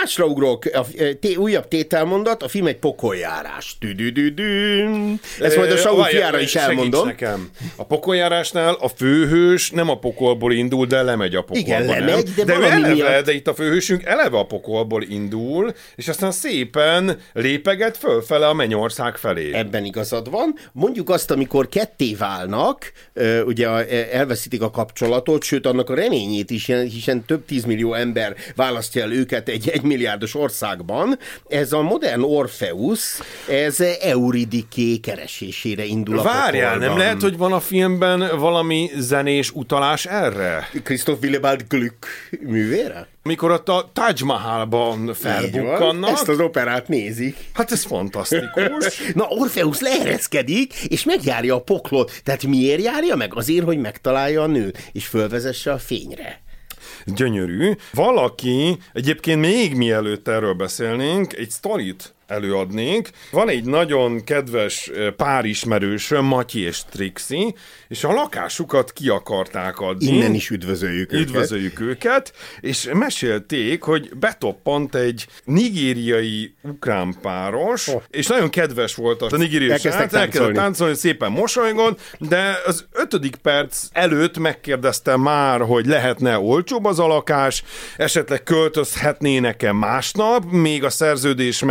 másra 0.00 0.24
ugrok. 0.24 0.64
A 0.72 0.86
té, 1.20 1.34
újabb 1.34 1.68
tételmondat, 1.68 2.42
a 2.42 2.48
film 2.48 2.66
egy 2.66 2.76
pokoljárás. 2.76 3.76
Tüdüdüdün. 3.80 5.20
Ezt 5.40 5.56
majd 5.56 5.70
a 5.72 5.76
Saul 5.76 6.04
fiára 6.04 6.40
is 6.40 6.54
elmondom. 6.54 7.06
nekem. 7.06 7.50
A 7.76 7.84
pokoljárásnál 7.84 8.74
a 8.80 8.88
főhős 8.88 9.70
nem 9.70 9.88
a 9.88 9.98
pokolból 9.98 10.52
indul, 10.52 10.86
de 10.86 11.02
lemegy 11.02 11.34
a 11.34 11.40
pokolba. 11.40 11.68
Igen, 11.68 11.84
lemegy, 11.86 12.30
de 12.34 12.44
de 12.44 12.56
ő 12.58 12.62
eleve, 12.64 12.92
miatt- 12.92 13.24
de 13.24 13.32
itt 13.32 13.48
a 13.48 13.54
főhősünk 13.54 14.02
eleve 14.04 14.38
a 14.38 14.44
pokolból 14.46 15.02
indul, 15.02 15.74
és 15.96 16.08
aztán 16.08 16.30
szépen 16.32 17.18
lépeget 17.32 17.96
fölfele 17.96 18.48
a 18.48 18.54
mennyország 18.54 19.16
felé. 19.16 19.52
Ebben 19.52 19.84
igazad 19.84 20.30
van. 20.30 20.54
Mondjuk 20.72 21.10
azt, 21.10 21.30
amikor 21.30 21.68
ketté 21.68 22.14
válnak, 22.14 22.92
ugye 23.44 23.68
e, 23.68 24.08
elveszítik 24.12 24.62
a 24.62 24.70
kapcsolatot, 24.70 25.42
sőt 25.42 25.66
annak 25.66 25.90
a 25.90 25.94
reményét 25.94 26.50
is, 26.50 26.66
hiszen 26.66 27.24
több 27.24 27.44
tízmillió 27.44 27.94
ember 27.94 28.18
választja 28.56 29.02
el 29.02 29.12
őket 29.12 29.48
egy 29.48 29.68
egymilliárdos 29.68 30.34
országban. 30.34 31.18
Ez 31.48 31.72
a 31.72 31.82
modern 31.82 32.22
Orpheus, 32.22 33.18
ez 33.48 33.80
Euridiké 34.00 34.96
keresésére 34.96 35.84
indul 35.84 36.18
a 36.18 36.22
Várjál, 36.22 36.76
nem 36.78 36.96
lehet, 36.96 37.20
hogy 37.20 37.36
van 37.36 37.52
a 37.52 37.60
filmben 37.60 38.38
valami 38.38 38.90
zenés 38.96 39.50
utalás 39.50 40.06
erre? 40.06 40.68
Christoph 40.82 41.22
Willibald 41.22 41.64
Glück 41.68 42.06
művére? 42.40 43.08
Mikor 43.22 43.50
ott 43.50 43.68
a 43.68 43.90
Taj 43.92 44.12
Mahalban 44.24 45.14
felbukkannak, 45.14 46.10
Ezt 46.10 46.28
az 46.28 46.40
operát 46.40 46.88
nézik. 46.88 47.36
hát 47.52 47.72
ez 47.72 47.84
fantasztikus. 47.84 49.00
Na, 49.14 49.24
Orpheus 49.28 49.80
leereszkedik, 49.80 50.74
és 50.84 51.04
megjárja 51.04 51.54
a 51.54 51.60
poklot. 51.60 52.12
Tehát 52.24 52.46
miért 52.46 52.82
járja 52.82 53.16
meg? 53.16 53.34
Azért, 53.34 53.64
hogy 53.64 53.78
megtalálja 53.78 54.42
a 54.42 54.46
nőt, 54.46 54.78
és 54.92 55.06
fölvezesse 55.06 55.72
a 55.72 55.78
fényre. 55.78 56.40
Gyönyörű. 57.04 57.72
Valaki, 57.92 58.78
egyébként 58.92 59.40
még 59.40 59.74
mielőtt 59.74 60.28
erről 60.28 60.54
beszélnénk, 60.54 61.32
egy 61.32 61.50
sztorit 61.50 62.14
előadnénk. 62.30 63.08
Van 63.30 63.48
egy 63.48 63.64
nagyon 63.64 64.24
kedves 64.24 64.88
eh, 64.88 65.10
párismerősöm, 65.10 66.24
Matyi 66.24 66.60
és 66.60 66.80
Trixi, 66.90 67.54
és 67.88 68.04
a 68.04 68.12
lakásukat 68.12 68.92
ki 68.92 69.08
akarták 69.08 69.80
adni. 69.80 70.06
Innen 70.06 70.34
is 70.34 70.50
üdvözöljük 70.50 71.12
őket. 71.12 71.28
Üdvözöljük 71.28 71.80
őket, 71.80 72.32
és 72.60 72.88
mesélték, 72.92 73.82
hogy 73.82 74.10
betoppant 74.16 74.94
egy 74.94 75.26
nigériai 75.44 76.54
ukrán 76.62 77.14
páros, 77.22 77.88
Oh. 77.88 78.02
és 78.10 78.26
nagyon 78.26 78.50
kedves 78.50 78.94
volt 78.94 79.22
a 79.22 79.36
nigériai 79.36 79.78
srác, 79.78 80.14
elkezdett 80.14 80.52
táncolni. 80.52 80.94
szépen 80.94 81.30
mosolygott, 81.32 82.00
de 82.18 82.58
az 82.66 82.84
ötödik 82.92 83.36
perc 83.36 83.88
előtt 83.92 84.38
megkérdezte 84.38 85.16
már, 85.16 85.60
hogy 85.60 85.86
lehetne 85.86 86.38
olcsóbb 86.38 86.84
az 86.84 86.98
a 86.98 87.06
lakás, 87.06 87.62
esetleg 87.96 88.42
költözhetnének-e 88.42 89.72
másnap, 89.72 90.44
még 90.50 90.84
a 90.84 90.90
szerződés 90.90 91.62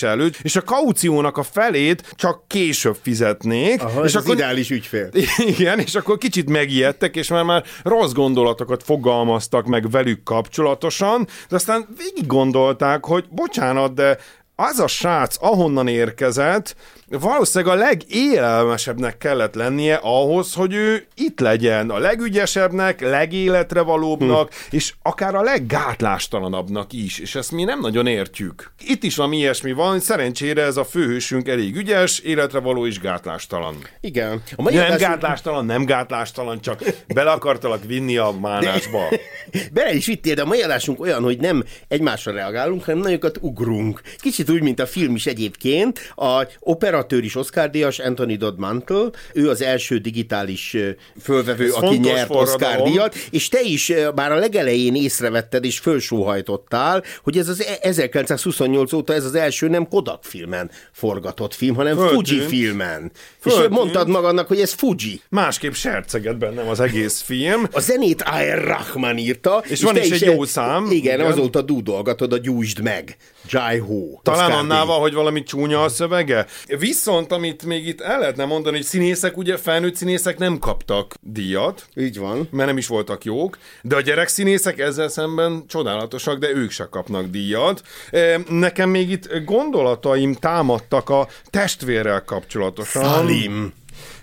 megkötése 0.00 0.06
előtt, 0.06 0.38
és 0.42 0.56
a 0.56 0.62
kauciónak 0.62 1.36
a 1.36 1.42
felét 1.42 2.14
csak 2.16 2.48
később 2.48 2.96
fizetnék, 3.02 3.82
Aha, 3.82 4.04
és 4.04 4.14
az 4.14 4.28
ideális 4.28 4.70
ügyfél. 4.70 5.10
igen, 5.58 5.78
és 5.78 5.94
akkor 5.94 6.18
kicsit 6.18 6.48
megijedtek, 6.48 7.16
és 7.16 7.28
már 7.28 7.44
már 7.44 7.64
rossz 7.82 8.12
gondolatokat 8.12 8.82
fogalmaztak 8.82 9.66
meg 9.66 9.90
velük 9.90 10.22
kapcsolatosan, 10.22 11.26
de 11.48 11.56
aztán 11.56 11.86
végig 11.96 12.26
gondolták, 12.26 13.04
hogy 13.04 13.24
bocsánat, 13.30 13.94
de 13.94 14.18
az 14.60 14.78
a 14.78 14.86
srác, 14.86 15.36
ahonnan 15.40 15.88
érkezett, 15.88 16.76
valószínűleg 17.10 17.76
a 17.76 17.78
legélelmesebbnek 17.78 19.18
kellett 19.18 19.54
lennie 19.54 19.94
ahhoz, 19.94 20.54
hogy 20.54 20.74
ő 20.74 21.06
itt 21.14 21.40
legyen, 21.40 21.90
a 21.90 21.98
legügyesebbnek, 21.98 23.00
legéletre 23.00 23.80
valóbbnak, 23.80 24.52
hm. 24.52 24.76
és 24.76 24.94
akár 25.02 25.34
a 25.34 25.42
leggátlástalanabbnak 25.42 26.92
is, 26.92 27.18
és 27.18 27.34
ezt 27.34 27.52
mi 27.52 27.64
nem 27.64 27.80
nagyon 27.80 28.06
értjük. 28.06 28.72
Itt 28.86 29.02
is 29.02 29.16
valami 29.16 29.36
ilyesmi 29.36 29.72
van, 29.72 30.00
szerencsére 30.00 30.62
ez 30.62 30.76
a 30.76 30.84
főhősünk 30.84 31.48
elég 31.48 31.76
ügyes, 31.76 32.18
életre 32.18 32.58
való 32.58 32.84
is 32.84 33.00
gátlástalan. 33.00 33.76
Igen. 34.00 34.42
A 34.56 34.62
Nem 34.62 34.66
adásunk- 34.66 35.00
gátlástalan, 35.00 35.64
nem 35.64 35.84
gátlástalan, 35.84 36.60
csak 36.60 36.82
bele 37.14 37.30
akartalak 37.30 37.84
vinni 37.84 38.16
a 38.16 38.34
mánásba. 38.40 39.08
Bele 39.72 39.94
is 39.94 40.06
vittél, 40.06 40.34
de 40.34 40.42
a 40.42 40.46
mai 40.46 40.62
adásunk 40.62 41.00
olyan, 41.00 41.22
hogy 41.22 41.38
nem 41.38 41.64
egymásra 41.88 42.32
reagálunk, 42.32 42.84
hanem 42.84 43.00
nagyokat 43.00 43.38
ugrunk. 43.40 44.00
Kicsit 44.18 44.50
úgy, 44.50 44.62
mint 44.62 44.80
a 44.80 44.86
film 44.86 45.14
is 45.14 45.26
egyébként. 45.26 46.12
A 46.14 46.46
operatőr 46.98 47.24
is 47.24 47.36
Oscar 47.36 47.70
díjas, 47.70 47.98
Anthony 47.98 48.38
Dodd 48.38 48.58
Mantle, 48.58 49.08
ő 49.32 49.48
az 49.48 49.62
első 49.62 49.98
digitális 49.98 50.76
fölvevő, 51.22 51.64
Ez 51.66 51.72
aki 51.72 51.96
nyert 51.96 52.26
forradalom. 52.26 52.54
Oscar 52.54 52.88
díjat, 52.88 53.14
és 53.30 53.48
te 53.48 53.60
is 53.62 53.92
már 54.14 54.32
a 54.32 54.36
legelején 54.36 54.94
észrevetted 54.94 55.64
és 55.64 55.78
fölsóhajtottál, 55.78 57.02
hogy 57.22 57.38
ez 57.38 57.48
az 57.48 57.64
e- 57.64 57.78
1928 57.80 58.92
óta 58.92 59.14
ez 59.14 59.24
az 59.24 59.34
első 59.34 59.68
nem 59.68 59.88
Kodak 59.88 60.24
filmen 60.24 60.70
forgatott 60.92 61.54
film, 61.54 61.74
hanem 61.74 61.96
Föltűnt. 61.96 62.28
Fuji 62.28 62.40
filmen. 62.40 63.10
És 63.44 63.52
Föltűnt. 63.52 63.70
mondtad 63.70 64.08
magadnak, 64.08 64.46
hogy 64.48 64.60
ez 64.60 64.72
Fuji. 64.72 65.20
Másképp 65.28 65.72
serceget 65.72 66.38
bennem 66.38 66.68
az 66.68 66.80
egész 66.80 67.20
film. 67.20 67.66
A 67.72 67.80
zenét 67.80 68.22
A.R. 68.22 68.64
Rahman 68.64 69.18
írta. 69.18 69.62
És 69.68 69.82
van 69.82 69.94
te 69.94 70.04
is 70.04 70.10
egy 70.10 70.20
jó 70.20 70.44
szám. 70.44 70.90
Igen, 70.90 71.18
Igen. 71.18 71.30
azóta 71.32 71.62
dúdolgatod 71.62 72.32
a 72.32 72.38
Gyújtsd 72.38 72.80
meg. 72.82 73.16
Jai 73.48 73.78
Ho. 73.78 74.20
Talán 74.22 74.50
annál 74.50 74.84
van, 74.84 75.00
hogy 75.00 75.12
valami 75.14 75.42
csúnya 75.42 75.82
a 75.82 75.88
szövege. 75.88 76.46
Viszont, 76.78 77.32
amit 77.32 77.64
még 77.64 77.86
itt 77.86 78.00
el 78.00 78.18
lehetne 78.18 78.44
mondani, 78.44 78.76
hogy 78.76 78.84
színészek, 78.86 79.36
ugye 79.36 79.56
felnőtt 79.56 79.94
színészek 79.94 80.38
nem 80.38 80.58
kaptak 80.58 81.14
díjat, 81.20 81.86
Így 81.94 82.18
van. 82.18 82.48
mert 82.50 82.68
nem 82.68 82.76
is 82.78 82.86
voltak 82.86 83.24
jók, 83.24 83.58
de 83.82 83.96
a 83.96 84.00
gyerekszínészek 84.00 84.78
ezzel 84.78 85.08
szemben 85.08 85.64
csodálatosak, 85.66 86.38
de 86.38 86.48
ők 86.50 86.70
se 86.70 86.86
kapnak 86.90 87.26
díjat. 87.26 87.82
Nekem 88.48 88.90
még 88.90 89.10
itt 89.10 89.44
gondolataim 89.44 90.34
támadtak 90.34 91.10
a 91.10 91.28
testvérrel 91.50 92.24
kapcsolatosan. 92.24 93.02
Salim. 93.04 93.72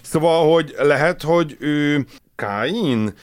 Szóval, 0.02 0.54
hogy 0.54 0.76
lehet, 0.78 1.22
hogy 1.22 1.56
ő 1.60 2.06
Káin? 2.36 3.14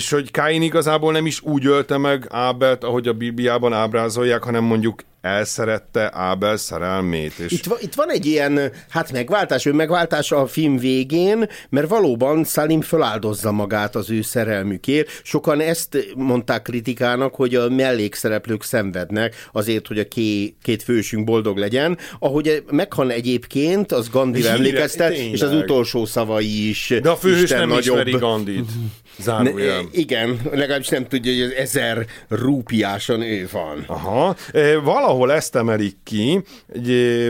És 0.00 0.10
hogy 0.10 0.30
Káin 0.30 0.62
igazából 0.62 1.12
nem 1.12 1.26
is 1.26 1.40
úgy 1.42 1.66
ölte 1.66 1.98
meg 1.98 2.26
Ábelt, 2.28 2.84
ahogy 2.84 3.08
a 3.08 3.12
Bibliában 3.12 3.72
ábrázolják, 3.72 4.42
hanem 4.42 4.64
mondjuk 4.64 5.02
elszerette 5.20 6.10
Ábel 6.14 6.56
szerelmét. 6.56 7.38
És... 7.38 7.52
Itt, 7.52 7.64
va, 7.64 7.76
itt 7.80 7.94
van 7.94 8.10
egy 8.10 8.26
ilyen, 8.26 8.72
hát 8.88 9.12
megváltás, 9.12 9.66
ő 9.66 9.72
megváltás 9.72 10.32
a 10.32 10.46
film 10.46 10.76
végén, 10.76 11.48
mert 11.68 11.88
valóban 11.88 12.44
Salim 12.44 12.80
föláldozza 12.80 13.52
magát 13.52 13.96
az 13.96 14.10
ő 14.10 14.22
szerelmükért. 14.22 15.20
Sokan 15.22 15.60
ezt 15.60 16.12
mondták 16.16 16.62
kritikának, 16.62 17.34
hogy 17.34 17.54
a 17.54 17.68
mellékszereplők 17.68 18.62
szenvednek 18.62 19.48
azért, 19.52 19.86
hogy 19.86 19.98
a 19.98 20.08
ké, 20.08 20.54
két 20.62 20.82
fősünk 20.82 21.24
boldog 21.24 21.56
legyen. 21.56 21.98
Ahogy 22.18 22.64
meghal 22.70 23.12
egyébként, 23.12 23.92
az 23.92 24.08
Gandhi 24.08 24.46
emlékeztet, 24.46 25.12
és 25.12 25.42
az 25.42 25.52
utolsó 25.52 26.04
szavai 26.04 26.68
is. 26.68 26.94
De 27.02 27.10
a 27.10 27.16
főhős 27.16 27.50
nem 27.50 27.68
nagyobb. 27.68 27.96
ismeri 27.98 28.10
Gandhit. 28.10 28.70
Zárójel. 29.20 29.84
Igen, 29.92 30.40
legalábbis 30.50 30.88
nem 30.88 31.06
tudja, 31.06 31.32
hogy 31.32 31.42
az 31.42 31.52
ezer 31.52 32.06
rúpiáson 32.28 33.22
ő 33.22 33.48
van. 33.52 33.84
Aha. 33.86 34.36
E, 34.52 34.78
valahol 34.78 35.32
ezt 35.32 35.56
emelik 35.56 35.96
ki, 36.04 36.42
hogy 36.72 36.90
e, 36.90 37.28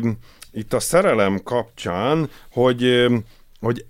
itt 0.53 0.73
a 0.73 0.81
szerelem 0.81 1.41
kapcsán, 1.45 2.31
hogy, 2.51 2.85
e, 2.85 3.11
hogy 3.61 3.85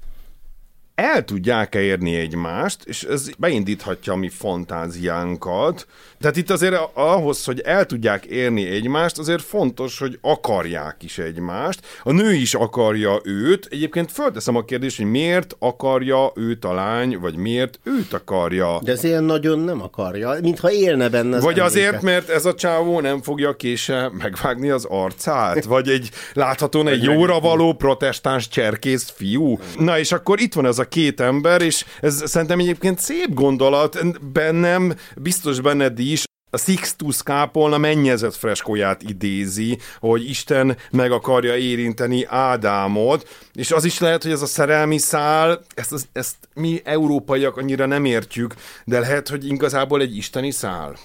el 1.01 1.25
tudják-e 1.25 1.81
érni 1.81 2.17
egymást, 2.17 2.85
és 2.85 3.03
ez 3.03 3.31
beindíthatja 3.39 4.13
a 4.13 4.17
mi 4.17 4.29
fantáziánkat. 4.29 5.87
Tehát 6.21 6.37
itt 6.37 6.51
azért 6.51 6.75
ahhoz, 6.93 7.45
hogy 7.45 7.61
el 7.61 7.87
tudják 7.87 8.25
érni 8.25 8.67
egymást, 8.69 9.19
azért 9.19 9.43
fontos, 9.43 9.99
hogy 9.99 10.19
akarják 10.21 10.97
is 11.01 11.19
egymást. 11.19 11.81
A 12.03 12.13
nő 12.13 12.33
is 12.33 12.55
akarja 12.55 13.21
őt. 13.25 13.69
Egyébként 13.71 14.13
fölteszem 14.13 14.57
a 14.57 14.65
kérdést, 14.65 14.97
hogy 14.97 15.07
miért 15.07 15.57
akarja 15.59 16.33
őt 16.35 16.65
a 16.65 16.73
lány, 16.75 17.19
vagy 17.21 17.37
miért 17.37 17.81
őt 17.83 18.13
akarja. 18.13 18.79
De 18.83 18.93
ez 18.93 19.05
ilyen 19.05 19.25
nagyon 19.25 19.59
nem 19.59 19.83
akarja, 19.83 20.35
mintha 20.43 20.73
élne 20.73 21.09
benne 21.09 21.37
az 21.37 21.43
Vagy 21.43 21.59
emléke. 21.59 21.67
azért, 21.67 22.03
mert 22.03 22.29
ez 22.29 22.45
a 22.45 22.55
csávó 22.55 23.01
nem 23.01 23.23
fogja 23.23 23.57
kése 23.57 24.11
megvágni 24.19 24.71
az 24.71 24.85
arcát, 24.85 25.65
vagy 25.65 25.89
egy 25.89 26.11
láthatóan 26.33 26.89
egy 26.89 27.03
jóra 27.03 27.41
való 27.41 27.73
protestáns 27.73 28.49
cserkész 28.49 29.13
fiú. 29.17 29.59
Na 29.79 29.99
és 29.99 30.13
akkor 30.13 30.41
itt 30.41 30.55
van 30.55 30.67
ez 30.67 30.79
a 30.79 30.89
két 30.91 31.21
ember, 31.21 31.63
és 31.63 31.85
ez 32.01 32.23
szerintem 32.27 32.59
egyébként 32.59 32.99
szép 32.99 33.35
gondolat, 33.35 34.21
bennem, 34.33 34.95
biztos 35.17 35.61
benned 35.61 35.99
is, 35.99 36.25
a 36.51 36.59
Sixtus 36.59 37.23
kápolna 37.23 37.79
mennyezett 37.79 38.35
freskóját 38.35 39.03
idézi, 39.03 39.79
hogy 39.99 40.29
Isten 40.29 40.77
meg 40.91 41.13
akarja 41.13 41.57
érinteni 41.57 42.25
Ádámot, 42.25 43.29
és 43.53 43.71
az 43.71 43.85
is 43.85 43.99
lehet, 43.99 44.23
hogy 44.23 44.33
ez 44.33 44.43
a 44.43 44.47
szerelmi 44.47 44.99
szál, 44.99 45.65
ezt, 45.75 46.09
ezt 46.13 46.37
mi 46.55 46.81
európaiak 46.85 47.57
annyira 47.57 47.87
nem 47.87 48.05
értjük, 48.05 48.55
de 48.85 48.99
lehet, 48.99 49.29
hogy 49.29 49.47
igazából 49.47 50.01
egy 50.01 50.17
isteni 50.17 50.51
szál. 50.51 50.99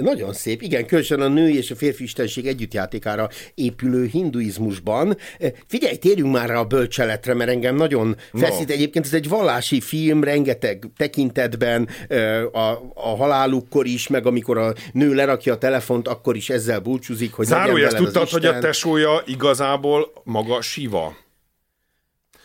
Nagyon 0.00 0.32
szép, 0.32 0.62
igen, 0.62 0.86
különösen 0.86 1.20
a 1.20 1.28
női 1.28 1.56
és 1.56 1.70
a 1.70 1.74
férfi 1.74 2.02
istenség 2.02 2.46
együttjátékára 2.46 3.28
épülő 3.54 4.06
hinduizmusban. 4.06 5.16
Eh, 5.38 5.52
figyelj, 5.66 5.96
térjünk 5.96 6.32
már 6.32 6.48
rá 6.48 6.58
a 6.58 6.64
bölcseletre, 6.64 7.34
mert 7.34 7.50
engem 7.50 7.76
nagyon 7.76 8.16
feszít. 8.32 8.68
No. 8.68 8.74
Egyébként 8.74 9.04
ez 9.04 9.12
egy 9.12 9.28
vallási 9.28 9.80
film, 9.80 10.24
rengeteg 10.24 10.84
tekintetben, 10.96 11.88
eh, 12.08 12.44
a, 12.52 12.92
a 12.94 13.16
halálukkor 13.16 13.86
is, 13.86 14.08
meg 14.08 14.26
amikor 14.26 14.58
a 14.58 14.72
nő 14.92 15.14
lerakja 15.14 15.52
a 15.52 15.58
telefont, 15.58 16.08
akkor 16.08 16.36
is 16.36 16.50
ezzel 16.50 16.80
búcsúzik, 16.80 17.32
hogy 17.32 17.46
Zárója, 17.46 17.86
ezt 17.86 17.96
tudtad, 17.96 18.28
hogy 18.28 18.46
a 18.46 18.58
tesója 18.58 19.22
igazából 19.26 20.12
maga 20.24 20.60
Siva? 20.60 21.16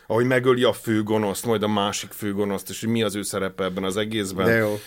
Ahogy 0.08 0.26
megöli 0.26 0.64
a 0.64 0.74
főgonoszt, 0.74 1.46
majd 1.46 1.64
a 1.64 1.68
másik 1.68 2.12
főgonoszt, 2.12 2.70
és 2.70 2.80
hogy 2.80 2.90
mi 2.90 3.04
az 3.04 3.16
ő 3.16 3.22
szerepe 3.22 3.64
ebben 3.64 3.84
az 3.84 3.98
egészben. 3.98 4.46
De 4.46 4.54
jó. 4.54 4.80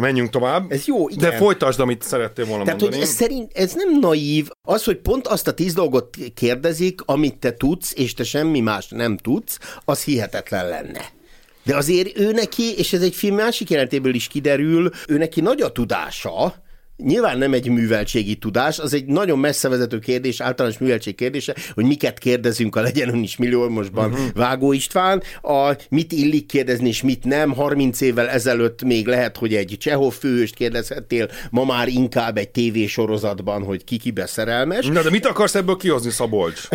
Menjünk 0.00 0.30
tovább. 0.30 0.72
Ez 0.72 0.86
jó, 0.86 1.08
igen. 1.08 1.30
De 1.30 1.36
folytasd, 1.36 1.80
amit 1.80 2.02
szerettél 2.02 2.44
volna 2.46 2.64
Tehát, 2.64 2.80
mondani. 2.80 3.02
hogy 3.02 3.10
ez 3.10 3.16
szerint 3.16 3.52
ez 3.54 3.74
nem 3.74 3.98
naív. 3.98 4.48
Az, 4.62 4.84
hogy 4.84 4.96
pont 4.96 5.26
azt 5.26 5.48
a 5.48 5.54
tíz 5.54 5.74
dolgot 5.74 6.16
kérdezik, 6.34 7.00
amit 7.04 7.36
te 7.36 7.54
tudsz, 7.54 7.92
és 7.96 8.14
te 8.14 8.24
semmi 8.24 8.60
más 8.60 8.88
nem 8.88 9.16
tudsz, 9.16 9.58
az 9.84 10.04
hihetetlen 10.04 10.68
lenne. 10.68 11.12
De 11.62 11.76
azért 11.76 12.18
ő 12.18 12.32
neki, 12.32 12.76
és 12.76 12.92
ez 12.92 13.02
egy 13.02 13.14
film 13.14 13.34
másik 13.34 13.70
jelentéből 13.70 14.14
is 14.14 14.26
kiderül, 14.26 14.90
ő 15.08 15.18
neki 15.18 15.40
nagy 15.40 15.60
a 15.60 15.72
tudása, 15.72 16.54
Nyilván 16.96 17.38
nem 17.38 17.52
egy 17.52 17.68
műveltségi 17.68 18.34
tudás, 18.34 18.78
az 18.78 18.94
egy 18.94 19.04
nagyon 19.04 19.38
messze 19.38 19.68
vezető 19.68 19.98
kérdés, 19.98 20.40
általános 20.40 20.78
műveltség 20.78 21.14
kérdése, 21.14 21.54
hogy 21.74 21.84
miket 21.84 22.18
kérdezünk 22.18 22.76
a 22.76 22.80
legyen 22.80 23.08
ön 23.08 23.22
is 23.22 23.36
milliómosban 23.36 24.10
uh-huh. 24.10 24.26
Vágó 24.34 24.72
István, 24.72 25.22
a, 25.42 25.76
mit 25.88 26.12
illik 26.12 26.46
kérdezni 26.46 26.88
és 26.88 27.02
mit 27.02 27.24
nem. 27.24 27.54
30 27.54 28.00
évvel 28.00 28.28
ezelőtt 28.28 28.82
még 28.82 29.06
lehet, 29.06 29.36
hogy 29.36 29.54
egy 29.54 29.76
Csehov 29.80 30.12
főhőst 30.12 30.54
kérdezhettél, 30.54 31.28
ma 31.50 31.64
már 31.64 31.88
inkább 31.88 32.36
egy 32.36 32.48
tévésorozatban, 32.48 33.62
hogy 33.62 33.84
ki 33.84 33.96
kibe 33.96 34.26
szerelmes. 34.26 34.86
Na 34.86 35.02
de 35.02 35.10
mit 35.10 35.26
akarsz 35.26 35.54
ebből 35.54 35.76
kihozni, 35.76 36.10
Szabolcs? 36.10 36.68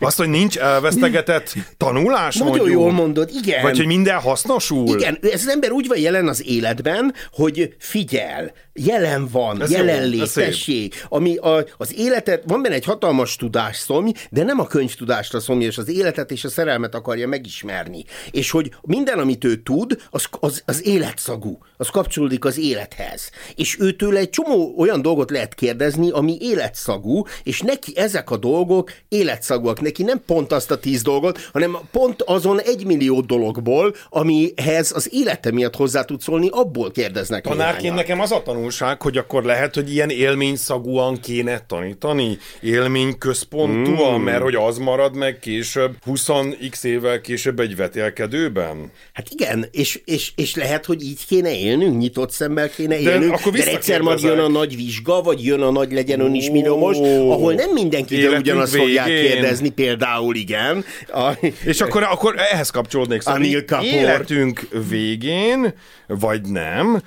Azt, 0.00 0.16
hogy 0.16 0.28
nincs 0.28 0.58
elvesztegetett 0.58 1.54
tanulás, 1.76 2.36
Nagyon 2.36 2.56
mondjuk? 2.56 2.80
jól 2.80 2.92
mondod, 2.92 3.30
igen. 3.42 3.62
Vagy 3.62 3.76
hogy 3.76 3.86
minden 3.86 4.18
hasznosul? 4.18 4.98
Igen, 4.98 5.18
ez 5.22 5.40
az 5.40 5.48
ember 5.48 5.70
úgy 5.70 5.86
van 5.86 5.98
jelen 5.98 6.28
az 6.28 6.46
életben, 6.46 7.14
hogy 7.32 7.74
figyel, 7.78 8.52
jelen 8.86 9.28
van, 9.28 9.62
ez 9.62 9.70
jelenlét, 9.70 10.34
tessék, 10.34 11.06
ami 11.08 11.36
a, 11.36 11.64
az 11.76 11.94
életet, 11.94 12.42
van 12.46 12.62
benne 12.62 12.74
egy 12.74 12.84
hatalmas 12.84 13.36
szomj, 13.72 14.12
de 14.30 14.42
nem 14.42 14.60
a 14.60 14.66
könyvtudásra 14.66 15.40
szomj, 15.40 15.64
és 15.64 15.78
az 15.78 15.88
életet 15.88 16.30
és 16.30 16.44
a 16.44 16.48
szerelmet 16.48 16.94
akarja 16.94 17.28
megismerni. 17.28 18.04
És 18.30 18.50
hogy 18.50 18.70
minden, 18.82 19.18
amit 19.18 19.44
ő 19.44 19.62
tud, 19.62 20.02
az, 20.10 20.26
az, 20.40 20.62
az 20.66 20.86
életszagú, 20.86 21.58
az 21.80 21.88
kapcsolódik 21.88 22.44
az 22.44 22.58
élethez. 22.58 23.30
És 23.54 23.76
őtől 23.80 24.16
egy 24.16 24.30
csomó 24.30 24.74
olyan 24.78 25.02
dolgot 25.02 25.30
lehet 25.30 25.54
kérdezni, 25.54 26.10
ami 26.10 26.36
életszagú, 26.40 27.22
és 27.42 27.60
neki 27.60 27.92
ezek 27.96 28.30
a 28.30 28.36
dolgok 28.36 28.92
életszagúak. 29.08 29.80
Neki 29.80 30.02
nem 30.02 30.22
pont 30.26 30.52
azt 30.52 30.70
a 30.70 30.78
tíz 30.78 31.02
dolgot, 31.02 31.48
hanem 31.52 31.76
pont 31.90 32.22
azon 32.22 32.60
egy 32.60 32.86
millió 32.86 33.20
dologból, 33.20 33.94
amihez 34.08 34.92
az 34.94 35.08
élete 35.12 35.50
miatt 35.50 35.76
hozzá 35.76 36.02
tud 36.02 36.20
szólni, 36.20 36.48
abból 36.50 36.90
kérdeznek. 36.90 37.42
Tanárként 37.42 37.94
nekem 37.94 38.20
az 38.20 38.32
a 38.32 38.42
tanul 38.42 38.58
tanulság, 38.60 39.02
hogy 39.02 39.16
akkor 39.16 39.44
lehet, 39.44 39.74
hogy 39.74 39.92
ilyen 39.92 40.10
élményszagúan 40.10 41.20
kéne 41.20 41.58
tanítani, 41.66 42.38
élményközpontúan, 42.60 44.20
mm. 44.20 44.24
mert 44.24 44.42
hogy 44.42 44.54
az 44.54 44.78
marad 44.78 45.16
meg 45.16 45.38
később, 45.38 45.96
20x 46.06 46.84
évvel 46.84 47.20
később 47.20 47.60
egy 47.60 47.76
vetélkedőben? 47.76 48.90
Hát 49.12 49.26
igen, 49.30 49.66
és, 49.70 50.00
és, 50.04 50.32
és 50.34 50.54
lehet, 50.54 50.84
hogy 50.84 51.02
így 51.02 51.26
kéne 51.26 51.52
élnünk, 51.70 51.98
nyitott 51.98 52.30
szemmel 52.30 52.70
kéne 52.70 52.94
de 52.94 53.00
élnünk, 53.00 53.32
akkor 53.32 53.52
de 53.52 53.66
egyszer 53.66 54.00
majd 54.00 54.20
jön 54.20 54.38
a 54.38 54.48
nagy 54.48 54.76
vizsga, 54.76 55.22
vagy 55.22 55.44
jön 55.44 55.60
a 55.60 55.70
nagy 55.70 55.92
legyen 55.92 56.20
ön 56.20 56.34
is 56.34 56.50
milliómos, 56.50 56.96
ahol 56.96 57.52
nem 57.52 57.70
mindenki 57.70 58.26
ugyanazt 58.26 58.72
végén. 58.72 58.86
fogják 58.86 59.06
kérdezni, 59.06 59.68
például 59.68 60.34
igen. 60.34 60.84
A... 61.12 61.46
És 61.64 61.80
akkor, 61.80 62.02
akkor 62.02 62.34
ehhez 62.52 62.70
kapcsolódnék. 62.70 63.20
Szóval 63.20 63.42
életünk 63.82 64.68
végén, 64.88 65.74
vagy 66.06 66.40
nem, 66.42 67.02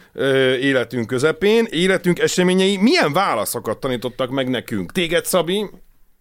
életünk 0.62 1.08
közepén 1.08 1.68
életünk 1.70 2.20
eseményei 2.20 2.78
milyen 2.78 3.14
válaszokat 3.14 3.78
tanítottak 3.78 4.30
meg 4.30 4.50
nekünk? 4.50 4.92
Téged, 4.92 5.26
Szabi? 5.26 5.66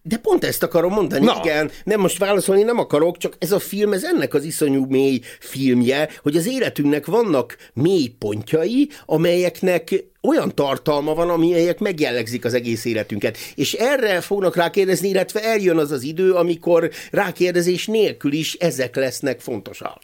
De 0.05 0.17
pont 0.17 0.45
ezt 0.45 0.62
akarom 0.62 0.93
mondani, 0.93 1.25
Na. 1.25 1.41
igen, 1.45 1.71
nem 1.85 2.01
most 2.01 2.19
válaszolni 2.19 2.62
nem 2.62 2.79
akarok, 2.79 3.17
csak 3.17 3.37
ez 3.38 3.53
a 3.53 3.59
film, 3.59 3.93
ez 3.93 4.05
ennek 4.05 4.35
az 4.35 4.45
iszonyú 4.45 4.85
mély 4.85 5.21
filmje, 5.41 6.09
hogy 6.23 6.37
az 6.37 6.47
életünknek 6.47 7.07
vannak 7.07 7.57
mély 7.75 8.09
pontjai, 8.19 8.88
amelyeknek 9.07 10.05
olyan 10.23 10.55
tartalma 10.55 11.15
van, 11.15 11.31
amelyek 11.31 11.79
megjellegzik 11.79 12.45
az 12.45 12.55
egész 12.55 12.85
életünket. 12.85 13.39
És 13.55 13.73
erre 13.73 14.21
fognak 14.21 14.57
rákérdezni, 14.57 15.09
illetve 15.09 15.43
eljön 15.43 15.79
az 15.79 15.91
az 15.91 16.03
idő, 16.03 16.33
amikor 16.33 16.91
rákérdezés 17.11 17.87
nélkül 17.87 18.33
is 18.33 18.55
ezek 18.55 18.97
lesznek 18.97 19.41
fontosak. 19.41 19.99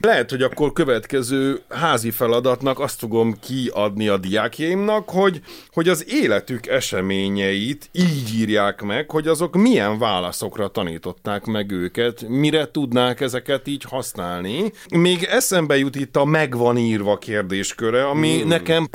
Lehet, 0.00 0.30
hogy 0.30 0.42
akkor 0.42 0.72
következő 0.72 1.60
házi 1.68 2.10
feladatnak 2.10 2.78
azt 2.80 2.98
fogom 2.98 3.38
kiadni 3.40 4.08
a 4.08 4.16
diákjaimnak, 4.16 5.10
hogy, 5.10 5.40
hogy 5.72 5.88
az 5.88 6.04
életük 6.08 6.66
eseményeit 6.66 7.88
így 7.92 8.34
írják 8.40 8.82
meg, 8.82 9.10
hogy 9.10 9.28
azok 9.28 9.56
milyen 9.56 9.98
válaszokra 9.98 10.68
tanították 10.68 11.44
meg 11.44 11.70
őket, 11.70 12.28
mire 12.28 12.70
tudnák 12.70 13.20
ezeket 13.20 13.68
így 13.68 13.84
használni. 13.88 14.72
Még 14.94 15.22
eszembe 15.22 15.78
jut 15.78 15.96
itt 15.96 16.16
a 16.16 16.24
megvan 16.24 16.78
írva 16.78 17.18
kérdésköre, 17.18 18.08
ami 18.08 18.38
hmm. 18.38 18.48
nekem 18.48 18.86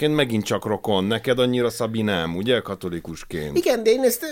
kálvinistaként 0.00 0.14
megint 0.14 0.44
csak 0.44 0.64
rokon, 0.64 1.04
neked 1.04 1.38
annyira 1.38 1.70
Szabi 1.70 2.02
nem, 2.02 2.36
ugye, 2.36 2.60
katolikusként? 2.60 3.56
Igen, 3.56 3.82
de 3.82 3.90
én 3.90 4.00
ezt, 4.00 4.26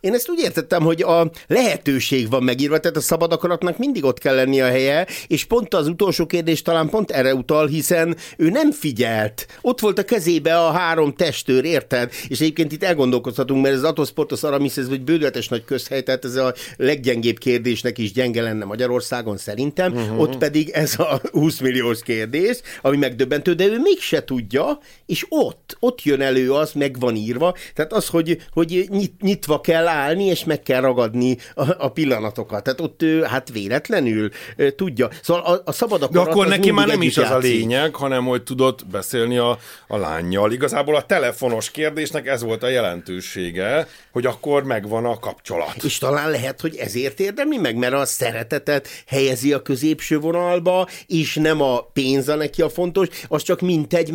én 0.00 0.14
ezt 0.14 0.30
úgy 0.30 0.40
értettem, 0.40 0.82
hogy 0.82 1.02
a 1.02 1.30
lehetőség 1.46 2.30
van 2.30 2.42
megírva, 2.42 2.78
tehát 2.78 2.96
a 2.96 3.00
szabad 3.00 3.32
akaratnak 3.32 3.78
mindig 3.78 4.04
ott 4.04 4.18
kell 4.18 4.34
lenni 4.34 4.60
a 4.60 4.66
helye, 4.66 5.06
és 5.26 5.44
pont 5.44 5.74
az 5.74 5.88
utolsó 5.88 6.26
kérdés 6.26 6.62
talán 6.62 6.88
pont 6.88 7.10
erre 7.10 7.34
utal, 7.34 7.66
hiszen 7.66 8.16
ő 8.36 8.50
nem 8.50 8.72
figyelt. 8.72 9.46
Ott 9.60 9.80
volt 9.80 9.98
a 9.98 10.04
kezébe 10.04 10.58
a 10.58 10.70
három 10.70 11.12
testőr, 11.12 11.64
érted? 11.64 12.12
És 12.28 12.40
egyébként 12.40 12.72
itt 12.72 12.84
elgondolkozhatunk, 12.84 13.62
mert 13.62 13.74
ez 13.74 13.82
Atos 13.82 14.10
Portos 14.10 14.42
Aramis, 14.42 14.76
ez 14.76 14.88
egy 14.88 15.02
bődöletes 15.02 15.48
nagy 15.48 15.64
közhely, 15.64 16.02
tehát 16.02 16.24
ez 16.24 16.34
a 16.34 16.54
leggyengébb 16.76 17.38
kérdésnek 17.38 17.98
is 17.98 18.12
gyenge 18.12 18.42
lenne 18.42 18.64
Magyarországon 18.64 19.36
szerintem, 19.36 19.92
uh-huh. 19.92 20.20
ott 20.20 20.38
pedig 20.38 20.68
ez 20.68 20.98
a 20.98 21.20
20 21.30 21.60
milliós 21.60 22.02
kérdés, 22.02 22.60
ami 22.82 22.96
megdöbbentő, 22.96 23.54
de 23.54 23.66
ő 23.66 23.78
mégse 23.78 24.24
tudja, 24.24 24.78
és 25.06 25.26
ott, 25.28 25.76
ott 25.80 26.02
jön 26.02 26.20
elő 26.20 26.52
az, 26.52 26.72
meg 26.72 26.98
van 26.98 27.16
írva, 27.16 27.54
tehát 27.74 27.92
az, 27.92 28.06
hogy, 28.06 28.42
hogy 28.52 28.86
nyit, 28.88 29.20
nyitva 29.20 29.60
kell 29.60 29.86
állni, 29.86 30.24
és 30.24 30.44
meg 30.44 30.62
kell 30.62 30.80
ragadni 30.80 31.36
a, 31.54 31.84
a 31.84 31.88
pillanatokat. 31.88 32.62
Tehát 32.62 32.80
ott 32.80 33.02
ő, 33.02 33.22
hát 33.22 33.50
véletlenül 33.52 34.30
tudja. 34.76 35.08
Szóval 35.22 35.42
a, 35.42 35.62
a 35.64 35.72
szabad 35.72 36.02
akarat 36.02 36.24
De 36.24 36.30
akkor 36.30 36.46
neki 36.46 36.70
már 36.70 36.86
nem 36.86 37.02
is 37.02 37.16
az 37.16 37.30
a 37.30 37.38
lényeg, 37.38 37.94
hanem 37.94 38.24
hogy 38.24 38.42
tudott 38.42 38.86
beszélni 38.86 39.36
a, 39.36 39.58
a 39.88 39.96
lányjal. 39.96 40.52
Igazából 40.52 40.96
a 40.96 41.06
telefonos 41.06 41.70
kérdésnek 41.70 42.26
ez 42.26 42.42
volt 42.42 42.62
a 42.62 42.68
jelentősége, 42.68 43.88
hogy 44.12 44.26
akkor 44.26 44.64
megvan 44.64 45.04
a 45.04 45.18
kapcsolat. 45.18 45.84
És 45.84 45.98
talán 45.98 46.30
lehet, 46.30 46.60
hogy 46.60 46.76
ezért 46.76 47.20
érdemli 47.20 47.56
meg, 47.56 47.76
mert 47.76 47.92
a 47.94 48.04
szeretetet 48.04 48.88
helyezi 49.06 49.52
a 49.52 49.62
középső 49.62 50.18
vonalba, 50.18 50.88
és 51.06 51.34
nem 51.34 51.60
a 51.60 51.80
pénz 51.80 52.28
a 52.28 52.34
neki 52.34 52.62
a 52.62 52.68
fontos, 52.68 53.08
az 53.28 53.42
csak 53.42 53.60
mint 53.60 53.94
egy 53.94 54.12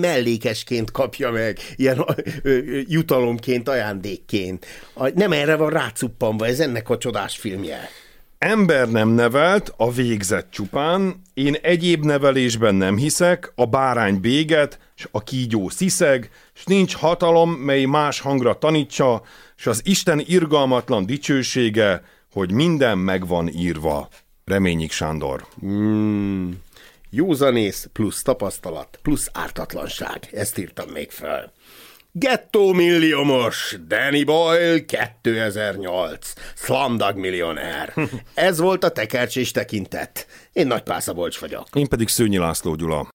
mellékesként 0.81 0.91
kapja 0.91 1.31
meg, 1.31 1.59
ilyen 1.75 2.05
jutalomként, 2.87 3.69
ajándékként. 3.69 4.65
Nem 5.15 5.31
erre 5.31 5.55
van 5.55 5.69
rácuppanva, 5.69 6.45
ez 6.45 6.59
ennek 6.59 6.89
a 6.89 6.97
csodás 6.97 7.37
filmje. 7.37 7.89
Ember 8.37 8.89
nem 8.89 9.09
nevelt, 9.09 9.73
a 9.77 9.91
végzett 9.91 10.51
csupán, 10.51 11.21
én 11.33 11.55
egyéb 11.61 12.05
nevelésben 12.05 12.75
nem 12.75 12.97
hiszek, 12.97 13.51
a 13.55 13.65
bárány 13.65 14.19
béget, 14.19 14.79
s 14.95 15.07
a 15.11 15.23
kígyó 15.23 15.69
sziszeg, 15.69 16.29
s 16.53 16.63
nincs 16.65 16.95
hatalom, 16.95 17.51
mely 17.51 17.85
más 17.85 18.19
hangra 18.19 18.57
tanítsa, 18.57 19.21
s 19.55 19.67
az 19.67 19.81
Isten 19.83 20.21
irgalmatlan 20.25 21.05
dicsősége, 21.05 22.03
hogy 22.31 22.51
minden 22.51 22.97
meg 22.97 23.27
van 23.27 23.47
írva. 23.47 24.09
Reményik 24.45 24.91
Sándor. 24.91 25.45
Mm, 25.65 26.51
józanész 27.11 27.89
plusz 27.93 28.21
tapasztalat 28.21 28.99
plusz 29.01 29.29
ártatlanság. 29.33 30.29
Ezt 30.31 30.57
írtam 30.57 30.89
még 30.89 31.11
fel. 31.11 31.51
Gettó 32.11 32.73
milliómos, 32.73 33.77
Danny 33.87 34.25
Boyle 34.25 34.85
2008, 34.85 36.33
Slumdog 36.55 37.15
millionár. 37.15 37.93
Ez 38.33 38.59
volt 38.59 38.83
a 38.83 38.89
tekercs 38.89 39.37
és 39.37 39.51
tekintet. 39.51 40.27
Én 40.53 40.67
Nagy 40.67 40.83
Pászabolcs 40.83 41.39
vagyok. 41.39 41.67
Én 41.73 41.87
pedig 41.87 42.07
Szőnyi 42.07 42.37
László 42.37 42.75
Gyula. 42.75 43.09